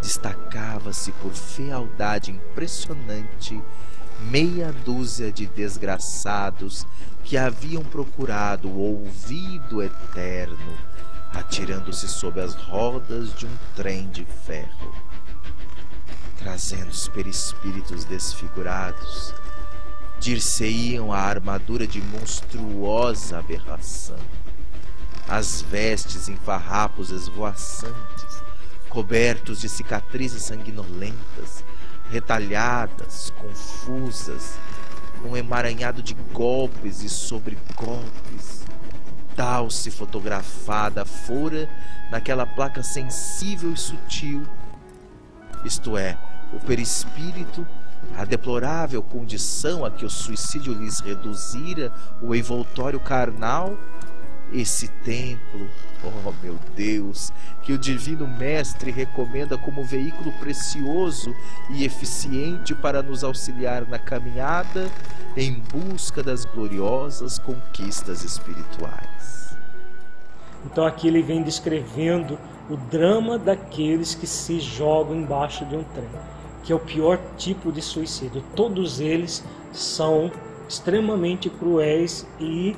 [0.00, 3.60] destacava-se por fealdade impressionante
[4.20, 6.86] meia dúzia de desgraçados
[7.24, 10.76] que haviam procurado o ouvido eterno,
[11.32, 14.94] atirando-se sob as rodas de um trem de ferro,
[16.38, 19.34] trazendo os perispíritos desfigurados,
[20.20, 24.18] dir-se-iam a armadura de monstruosa aberração,
[25.28, 28.42] as vestes em farrapos esvoaçantes,
[28.88, 31.64] cobertos de cicatrizes sanguinolentas,
[32.10, 34.58] retalhadas, confusas,
[35.22, 38.64] num emaranhado de golpes e sobre golpes.
[39.36, 41.68] Tal se fotografada fora
[42.10, 44.46] naquela placa sensível e sutil,
[45.64, 46.18] isto é,
[46.52, 47.66] o perispírito
[48.16, 53.78] a deplorável condição a que o suicídio lhes reduzira o envoltório carnal,
[54.52, 55.68] esse templo,
[56.02, 57.30] oh meu Deus,
[57.62, 61.34] que o Divino Mestre recomenda como veículo precioso
[61.70, 64.90] e eficiente para nos auxiliar na caminhada
[65.36, 69.54] em busca das gloriosas conquistas espirituais.
[70.64, 72.38] Então aqui ele vem descrevendo
[72.68, 76.37] o drama daqueles que se jogam embaixo de um trem
[76.68, 78.44] que é o pior tipo de suicídio.
[78.54, 79.42] Todos eles
[79.72, 80.30] são
[80.68, 82.76] extremamente cruéis e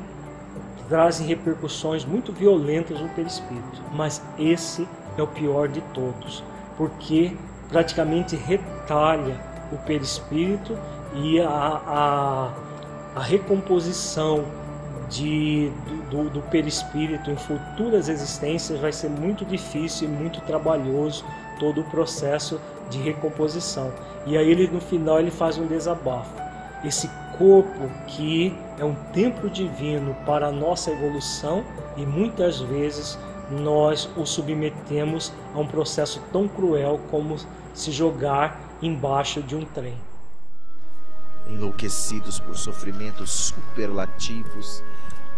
[0.88, 3.82] trazem repercussões muito violentas no perispírito.
[3.92, 4.86] Mas esse
[5.18, 6.44] é o pior de todos,
[6.76, 7.36] porque
[7.68, 9.40] praticamente retalha
[9.72, 10.78] o perispírito
[11.12, 12.52] e a, a,
[13.16, 14.44] a recomposição
[15.08, 15.68] de,
[16.12, 21.24] do, do perispírito em futuras existências vai ser muito difícil e muito trabalhoso
[21.58, 22.60] todo o processo
[22.90, 23.92] de recomposição.
[24.26, 26.34] E aí ele no final ele faz um desabafo.
[26.84, 31.64] Esse corpo que é um templo divino para a nossa evolução
[31.96, 33.18] e muitas vezes
[33.50, 37.36] nós o submetemos a um processo tão cruel como
[37.74, 39.96] se jogar embaixo de um trem.
[41.48, 44.82] Enlouquecidos por sofrimentos superlativos,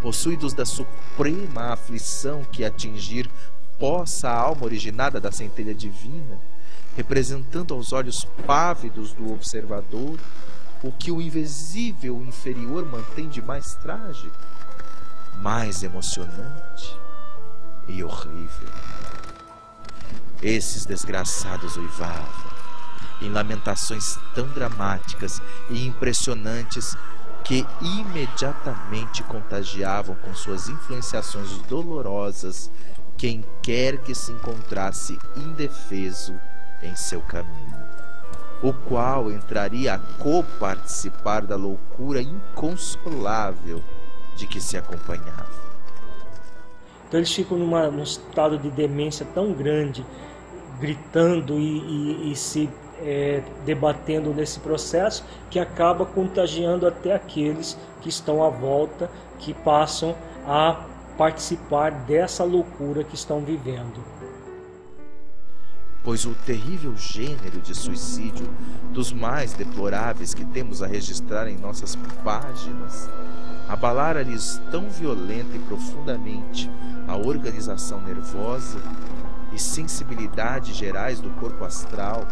[0.02, 3.30] possuídos da suprema aflição que atingir
[3.78, 6.38] possa a alma originada da centelha divina,
[6.96, 10.18] representando aos olhos pávidos do observador
[10.82, 14.36] o que o invisível inferior mantém de mais trágico,
[15.36, 16.98] mais emocionante
[17.86, 18.68] e horrível.
[20.42, 22.52] Esses desgraçados uivavam
[23.20, 25.40] em lamentações tão dramáticas
[25.70, 26.96] e impressionantes
[27.44, 32.70] que imediatamente contagiavam com suas influenciações dolorosas
[33.16, 36.34] quem quer que se encontrasse indefeso
[36.82, 37.76] em seu caminho,
[38.62, 43.82] o qual entraria a coparticipar da loucura inconsolável
[44.36, 45.62] de que se acompanhava.
[47.06, 50.04] Então eles ficam numa, num estado de demência tão grande,
[50.80, 52.70] gritando e, e, e se
[53.00, 60.16] é, debatendo nesse processo, que acaba contagiando até aqueles que estão à volta, que passam
[60.46, 60.86] a
[61.18, 64.21] participar dessa loucura que estão vivendo
[66.04, 68.48] pois o terrível gênero de suicídio,
[68.92, 73.08] dos mais deploráveis que temos a registrar em nossas páginas,
[73.68, 76.70] abalara-lhes tão violenta e profundamente
[77.06, 78.80] a organização nervosa
[79.52, 82.26] e sensibilidade gerais do corpo astral,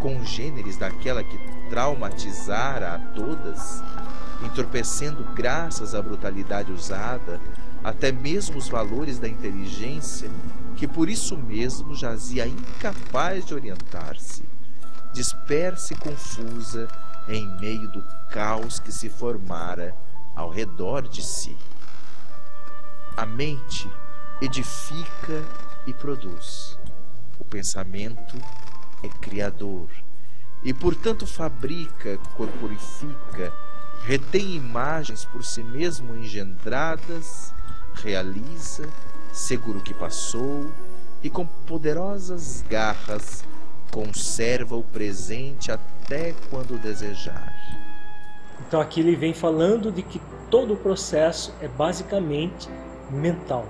[0.00, 1.38] congêneres daquela que
[1.70, 3.82] traumatizara a todas,
[4.42, 7.40] entorpecendo graças à brutalidade usada
[7.84, 10.30] até mesmo os valores da inteligência
[10.82, 14.42] que por isso mesmo jazia incapaz de orientar-se,
[15.12, 16.88] dispersa e confusa
[17.28, 18.02] em meio do
[18.32, 19.94] caos que se formara
[20.34, 21.56] ao redor de si.
[23.16, 23.88] A mente
[24.40, 25.44] edifica
[25.86, 26.76] e produz.
[27.38, 28.36] O pensamento
[29.04, 29.88] é criador
[30.64, 33.54] e, portanto, fabrica, corporifica,
[34.02, 37.54] retém imagens por si mesmo engendradas,
[37.94, 38.88] realiza
[39.32, 40.66] seguro que passou
[41.22, 43.44] e com poderosas garras
[43.90, 47.52] conserva o presente até quando desejar.
[48.66, 50.20] Então aqui ele vem falando de que
[50.50, 52.68] todo o processo é basicamente
[53.10, 53.66] mental.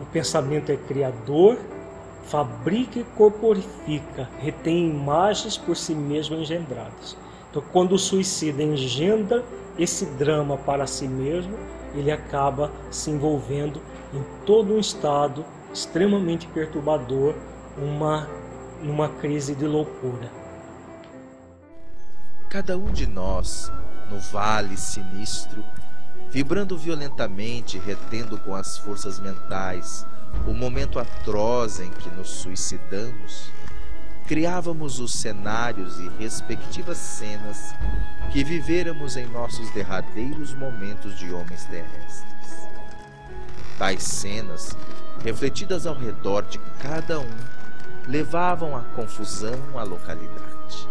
[0.00, 1.58] O pensamento é criador,
[2.24, 7.16] fabrica e corporifica, retém imagens por si mesmo engendradas.
[7.50, 9.44] Então, quando o suicida engendra
[9.78, 11.56] esse drama para si mesmo,
[11.94, 13.80] ele acaba se envolvendo
[14.14, 17.34] em todo um estado extremamente perturbador,
[17.76, 18.28] uma
[18.82, 20.30] numa crise de loucura.
[22.50, 23.72] Cada um de nós,
[24.10, 25.64] no vale sinistro,
[26.30, 30.06] vibrando violentamente, retendo com as forças mentais
[30.46, 33.50] o momento atroz em que nos suicidamos,
[34.26, 37.74] criávamos os cenários e respectivas cenas
[38.32, 42.33] que vivêramos em nossos derradeiros momentos de homens terrestres.
[43.78, 44.76] Tais cenas,
[45.24, 47.36] refletidas ao redor de cada um,
[48.06, 50.88] levavam a confusão à localidade,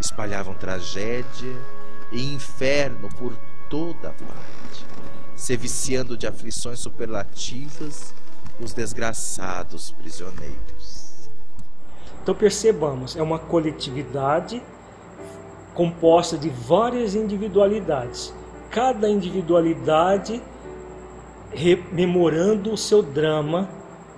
[0.00, 1.56] espalhavam tragédia
[2.10, 3.36] e inferno por
[3.68, 4.86] toda parte,
[5.36, 8.14] se viciando de aflições superlativas
[8.60, 11.30] os desgraçados prisioneiros.
[12.22, 14.62] Então percebamos, é uma coletividade
[15.74, 18.34] composta de várias individualidades.
[18.70, 20.42] Cada individualidade
[21.52, 23.68] rememorando o seu drama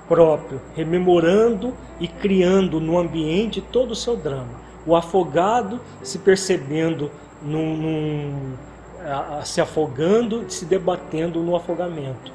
[0.09, 4.61] próprio, rememorando e criando no ambiente todo o seu drama.
[4.87, 7.11] O afogado se percebendo
[7.43, 8.53] num, num
[9.45, 12.33] se afogando, se debatendo no afogamento.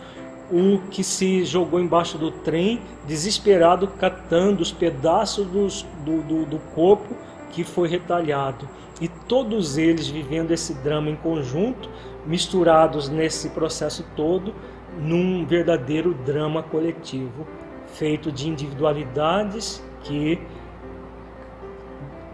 [0.51, 6.59] O que se jogou embaixo do trem, desesperado, catando os pedaços dos, do, do, do
[6.73, 7.15] corpo
[7.51, 8.69] que foi retalhado.
[9.01, 11.89] E todos eles vivendo esse drama em conjunto,
[12.25, 14.53] misturados nesse processo todo,
[14.97, 17.47] num verdadeiro drama coletivo,
[17.87, 20.39] feito de individualidades que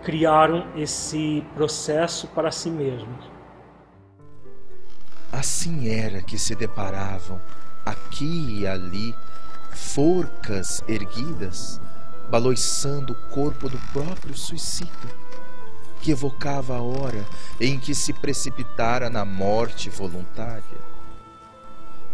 [0.04, 3.30] criaram esse processo para si mesmos.
[5.32, 7.40] Assim era que se deparavam,
[7.86, 9.16] aqui e ali,
[9.72, 11.80] forcas erguidas,
[12.30, 14.90] baloiçando o corpo do próprio suicida,
[16.02, 17.26] que evocava a hora
[17.60, 20.91] em que se precipitara na morte voluntária.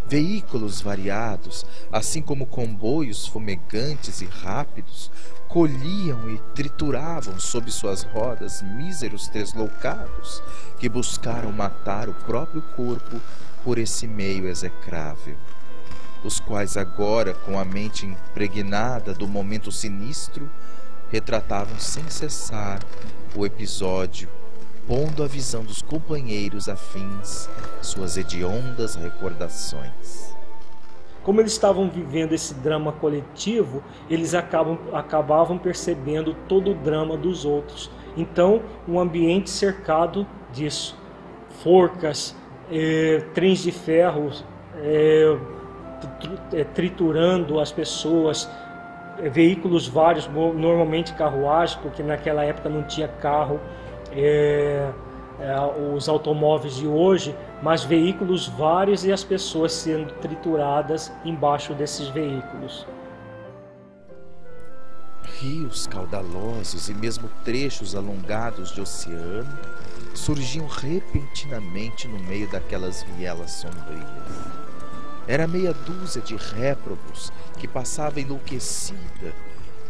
[0.10, 5.12] Veículos variados, assim como comboios fumegantes e rápidos,
[5.50, 10.42] colhiam e trituravam sob suas rodas míseros desloucados
[10.80, 13.20] que buscaram matar o próprio corpo
[13.66, 15.36] por esse meio execrável.
[16.24, 20.50] Os quais agora, com a mente impregnada do momento sinistro,
[21.12, 22.80] retratavam sem cessar
[23.36, 24.30] o episódio,
[24.88, 27.50] pondo à visão dos companheiros afins
[27.82, 30.38] suas hediondas recordações
[31.28, 37.44] como eles estavam vivendo esse drama coletivo, eles acabam, acabavam percebendo todo o drama dos
[37.44, 37.92] outros.
[38.16, 40.98] Então, um ambiente cercado disso.
[41.62, 42.34] Forcas,
[42.72, 44.32] eh, trens de ferro
[44.78, 45.38] eh,
[46.74, 48.50] triturando as pessoas,
[49.20, 53.60] eh, veículos vários, normalmente carruagem, porque naquela época não tinha carro.
[54.12, 54.92] Eh,
[55.40, 55.56] é,
[55.94, 62.88] os automóveis de hoje, mas veículos vários e as pessoas sendo trituradas embaixo desses veículos.
[65.40, 69.60] Rios caudalosos e mesmo trechos alongados de oceano
[70.16, 74.08] surgiam repentinamente no meio daquelas vielas sombrias.
[75.28, 79.36] Era meia dúzia de réprobos que passava enlouquecida,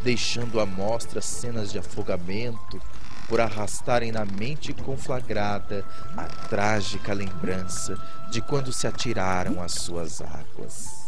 [0.03, 2.81] deixando à mostra cenas de afogamento,
[3.27, 5.83] por arrastarem na mente conflagrada
[6.15, 7.97] a trágica lembrança
[8.29, 11.07] de quando se atiraram às suas águas.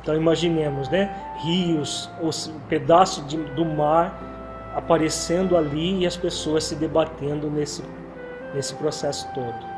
[0.00, 1.14] Então imaginemos, né?
[1.42, 4.16] Rios, os pedaços do mar
[4.74, 7.82] aparecendo ali e as pessoas se debatendo nesse,
[8.54, 9.75] nesse processo todo.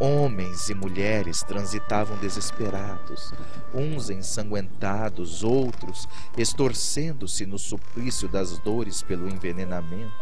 [0.00, 3.32] Homens e mulheres transitavam desesperados,
[3.74, 10.12] uns ensanguentados, outros estorcendo-se no suplício das dores pelo envenenamento.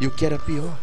[0.00, 0.78] E o que era pior,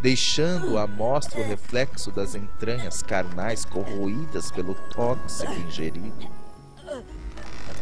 [0.00, 6.30] deixando à mostra o reflexo das entranhas carnais corroídas pelo tóxico ingerido.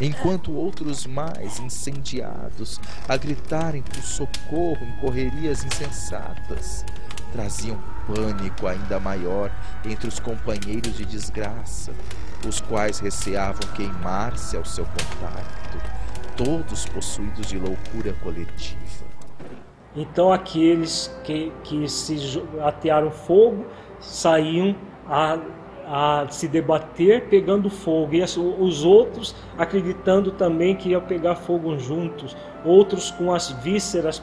[0.01, 6.85] Enquanto outros mais incendiados a gritarem por socorro em correrias insensatas,
[7.37, 9.51] traziam pânico ainda maior
[9.85, 11.93] entre os companheiros de desgraça,
[12.49, 15.79] os quais receavam queimar-se ao seu contato,
[16.35, 19.05] todos possuídos de loucura coletiva.
[19.95, 23.67] Então aqueles que, que se atearam fogo
[24.01, 24.75] saíam
[25.07, 25.39] a,
[25.87, 32.35] a se debater pegando fogo e os outros acreditando também que ia pegar fogo juntos,
[32.65, 34.23] outros com as vísceras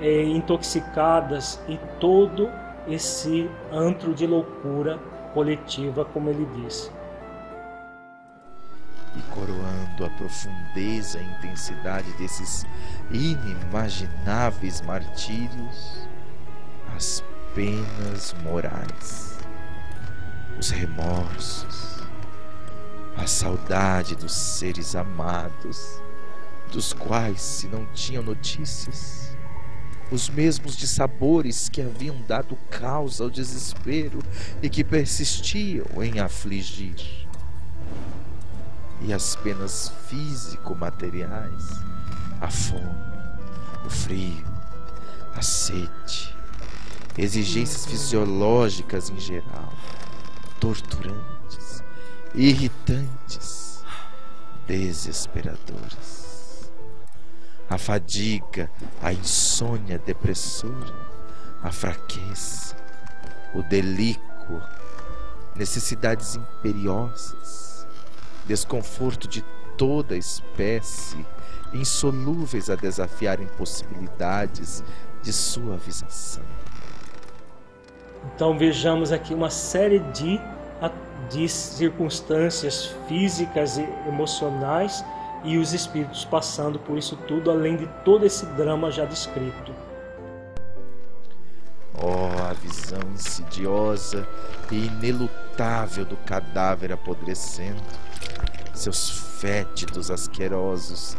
[0.00, 2.50] é, intoxicadas e todo
[2.88, 4.98] esse antro de loucura
[5.34, 6.90] coletiva, como ele disse.
[9.16, 12.64] E coroando a profundeza e intensidade desses
[13.10, 16.08] inimagináveis martírios,
[16.94, 17.24] as
[17.54, 19.38] penas morais,
[20.58, 22.02] os remorsos,
[23.16, 26.00] a saudade dos seres amados,
[26.70, 29.35] dos quais se não tinham notícias,
[30.10, 34.20] os mesmos dissabores que haviam dado causa ao desespero
[34.62, 37.26] e que persistiam em afligir.
[39.02, 41.64] E as penas físico-materiais,
[42.40, 42.82] a fome,
[43.84, 44.44] o frio,
[45.34, 46.34] a sede,
[47.18, 49.72] exigências fisiológicas em geral,
[50.60, 51.82] torturantes,
[52.34, 53.84] irritantes,
[54.66, 56.15] desesperadoras
[57.68, 58.70] a fadiga,
[59.02, 60.94] a insônia depressora,
[61.62, 62.76] a fraqueza,
[63.54, 64.62] o delíquo,
[65.54, 67.86] necessidades imperiosas,
[68.46, 69.42] desconforto de
[69.76, 71.24] toda espécie,
[71.72, 74.84] insolúveis a desafiar impossibilidades
[75.22, 76.44] de suavização.
[78.34, 80.40] Então vejamos aqui uma série de,
[81.30, 85.04] de circunstâncias físicas e emocionais
[85.44, 89.72] e os espíritos passando por isso tudo, além de todo esse drama já descrito.
[91.94, 94.28] Oh, a visão insidiosa
[94.70, 97.80] e inelutável do cadáver apodrecendo,
[98.74, 99.08] seus
[99.40, 101.16] fétidos asquerosos,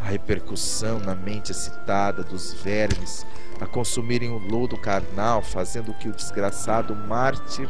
[0.00, 3.26] a repercussão na mente excitada dos vermes
[3.60, 7.68] a consumirem o lodo carnal, fazendo que o desgraçado mártir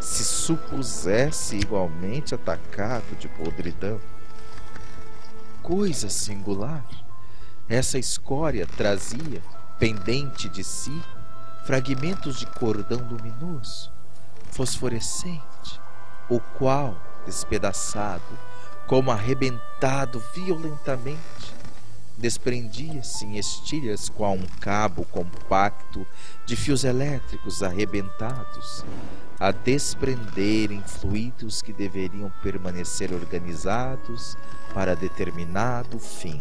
[0.00, 4.00] se supusesse igualmente atacado de podridão
[5.62, 6.84] coisa singular.
[7.68, 9.40] Essa escória trazia,
[9.78, 11.00] pendente de si,
[11.64, 13.90] fragmentos de cordão luminoso,
[14.50, 15.80] fosforescente,
[16.28, 18.38] o qual, despedaçado,
[18.86, 21.54] como arrebentado violentamente,
[22.18, 26.06] desprendia-se em estilhas qual um cabo compacto
[26.44, 28.84] de fios elétricos arrebentados,
[29.40, 34.36] a desprenderem fluidos que deveriam permanecer organizados
[34.74, 36.40] para determinado fim.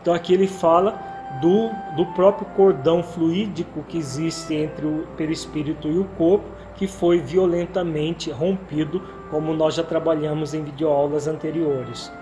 [0.00, 0.98] Então aqui ele fala
[1.40, 7.20] do, do próprio cordão fluídico que existe entre o perispírito e o corpo, que foi
[7.20, 9.00] violentamente rompido,
[9.30, 12.12] como nós já trabalhamos em videoaulas anteriores.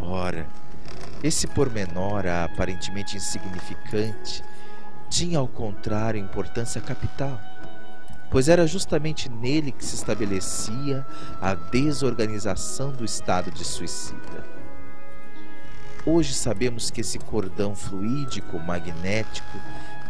[0.00, 0.46] Ora,
[1.22, 4.42] esse pormenor aparentemente insignificante
[5.08, 7.38] tinha ao contrário importância capital,
[8.32, 11.06] pois era justamente nele que se estabelecia
[11.38, 14.42] a desorganização do estado de suicida.
[16.06, 19.58] Hoje sabemos que esse cordão fluídico magnético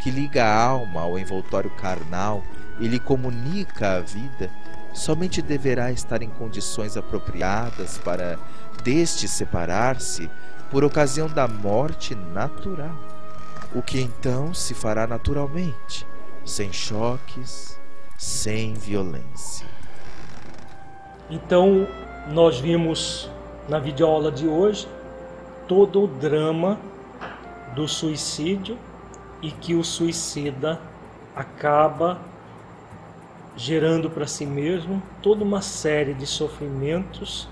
[0.01, 2.45] que liga a alma ao envoltório carnal
[2.79, 4.49] e lhe comunica a vida
[4.95, 8.39] somente deverá estar em condições apropriadas para
[8.85, 10.31] deste separar-se
[10.71, 12.97] por ocasião da morte natural
[13.75, 16.07] o que então se fará naturalmente,
[16.45, 17.81] sem choques,
[18.17, 19.67] sem violência.
[21.31, 21.87] Então,
[22.29, 23.31] nós vimos
[23.69, 24.89] na videoaula de hoje
[25.67, 26.79] todo o drama
[27.75, 28.79] do suicídio
[29.41, 30.81] e que o suicida
[31.35, 32.21] acaba
[33.57, 37.49] gerando para si mesmo toda uma série de sofrimentos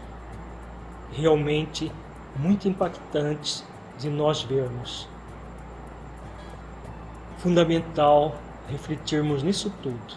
[1.13, 1.91] realmente
[2.37, 3.65] muito impactantes
[3.99, 5.09] de nós vermos
[7.41, 8.37] fundamental
[8.69, 10.15] refletirmos nisso tudo,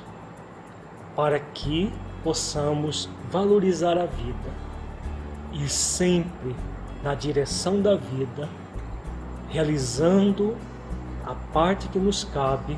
[1.15, 1.91] para que
[2.23, 4.63] possamos valorizar a vida
[5.51, 6.55] e sempre
[7.03, 8.49] na direção da vida,
[9.49, 10.55] realizando
[11.25, 12.77] a parte que nos cabe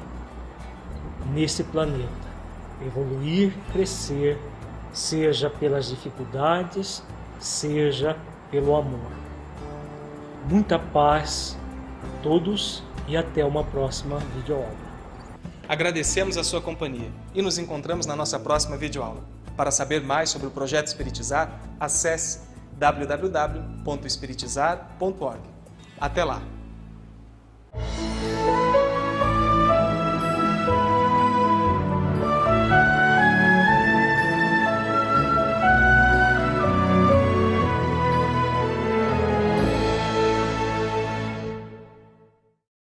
[1.32, 2.26] nesse planeta.
[2.86, 4.38] Evoluir, crescer,
[4.92, 7.04] seja pelas dificuldades,
[7.40, 8.18] seja
[8.52, 9.12] pelo amor.
[10.50, 11.58] Muita paz
[12.04, 14.85] a todos e até uma próxima videoaula.
[15.68, 19.24] Agradecemos a sua companhia e nos encontramos na nossa próxima videoaula.
[19.58, 22.42] Para saber mais sobre o projeto Espiritizar, acesse
[22.78, 25.40] www.espiritizar.org.
[26.00, 26.42] Até lá!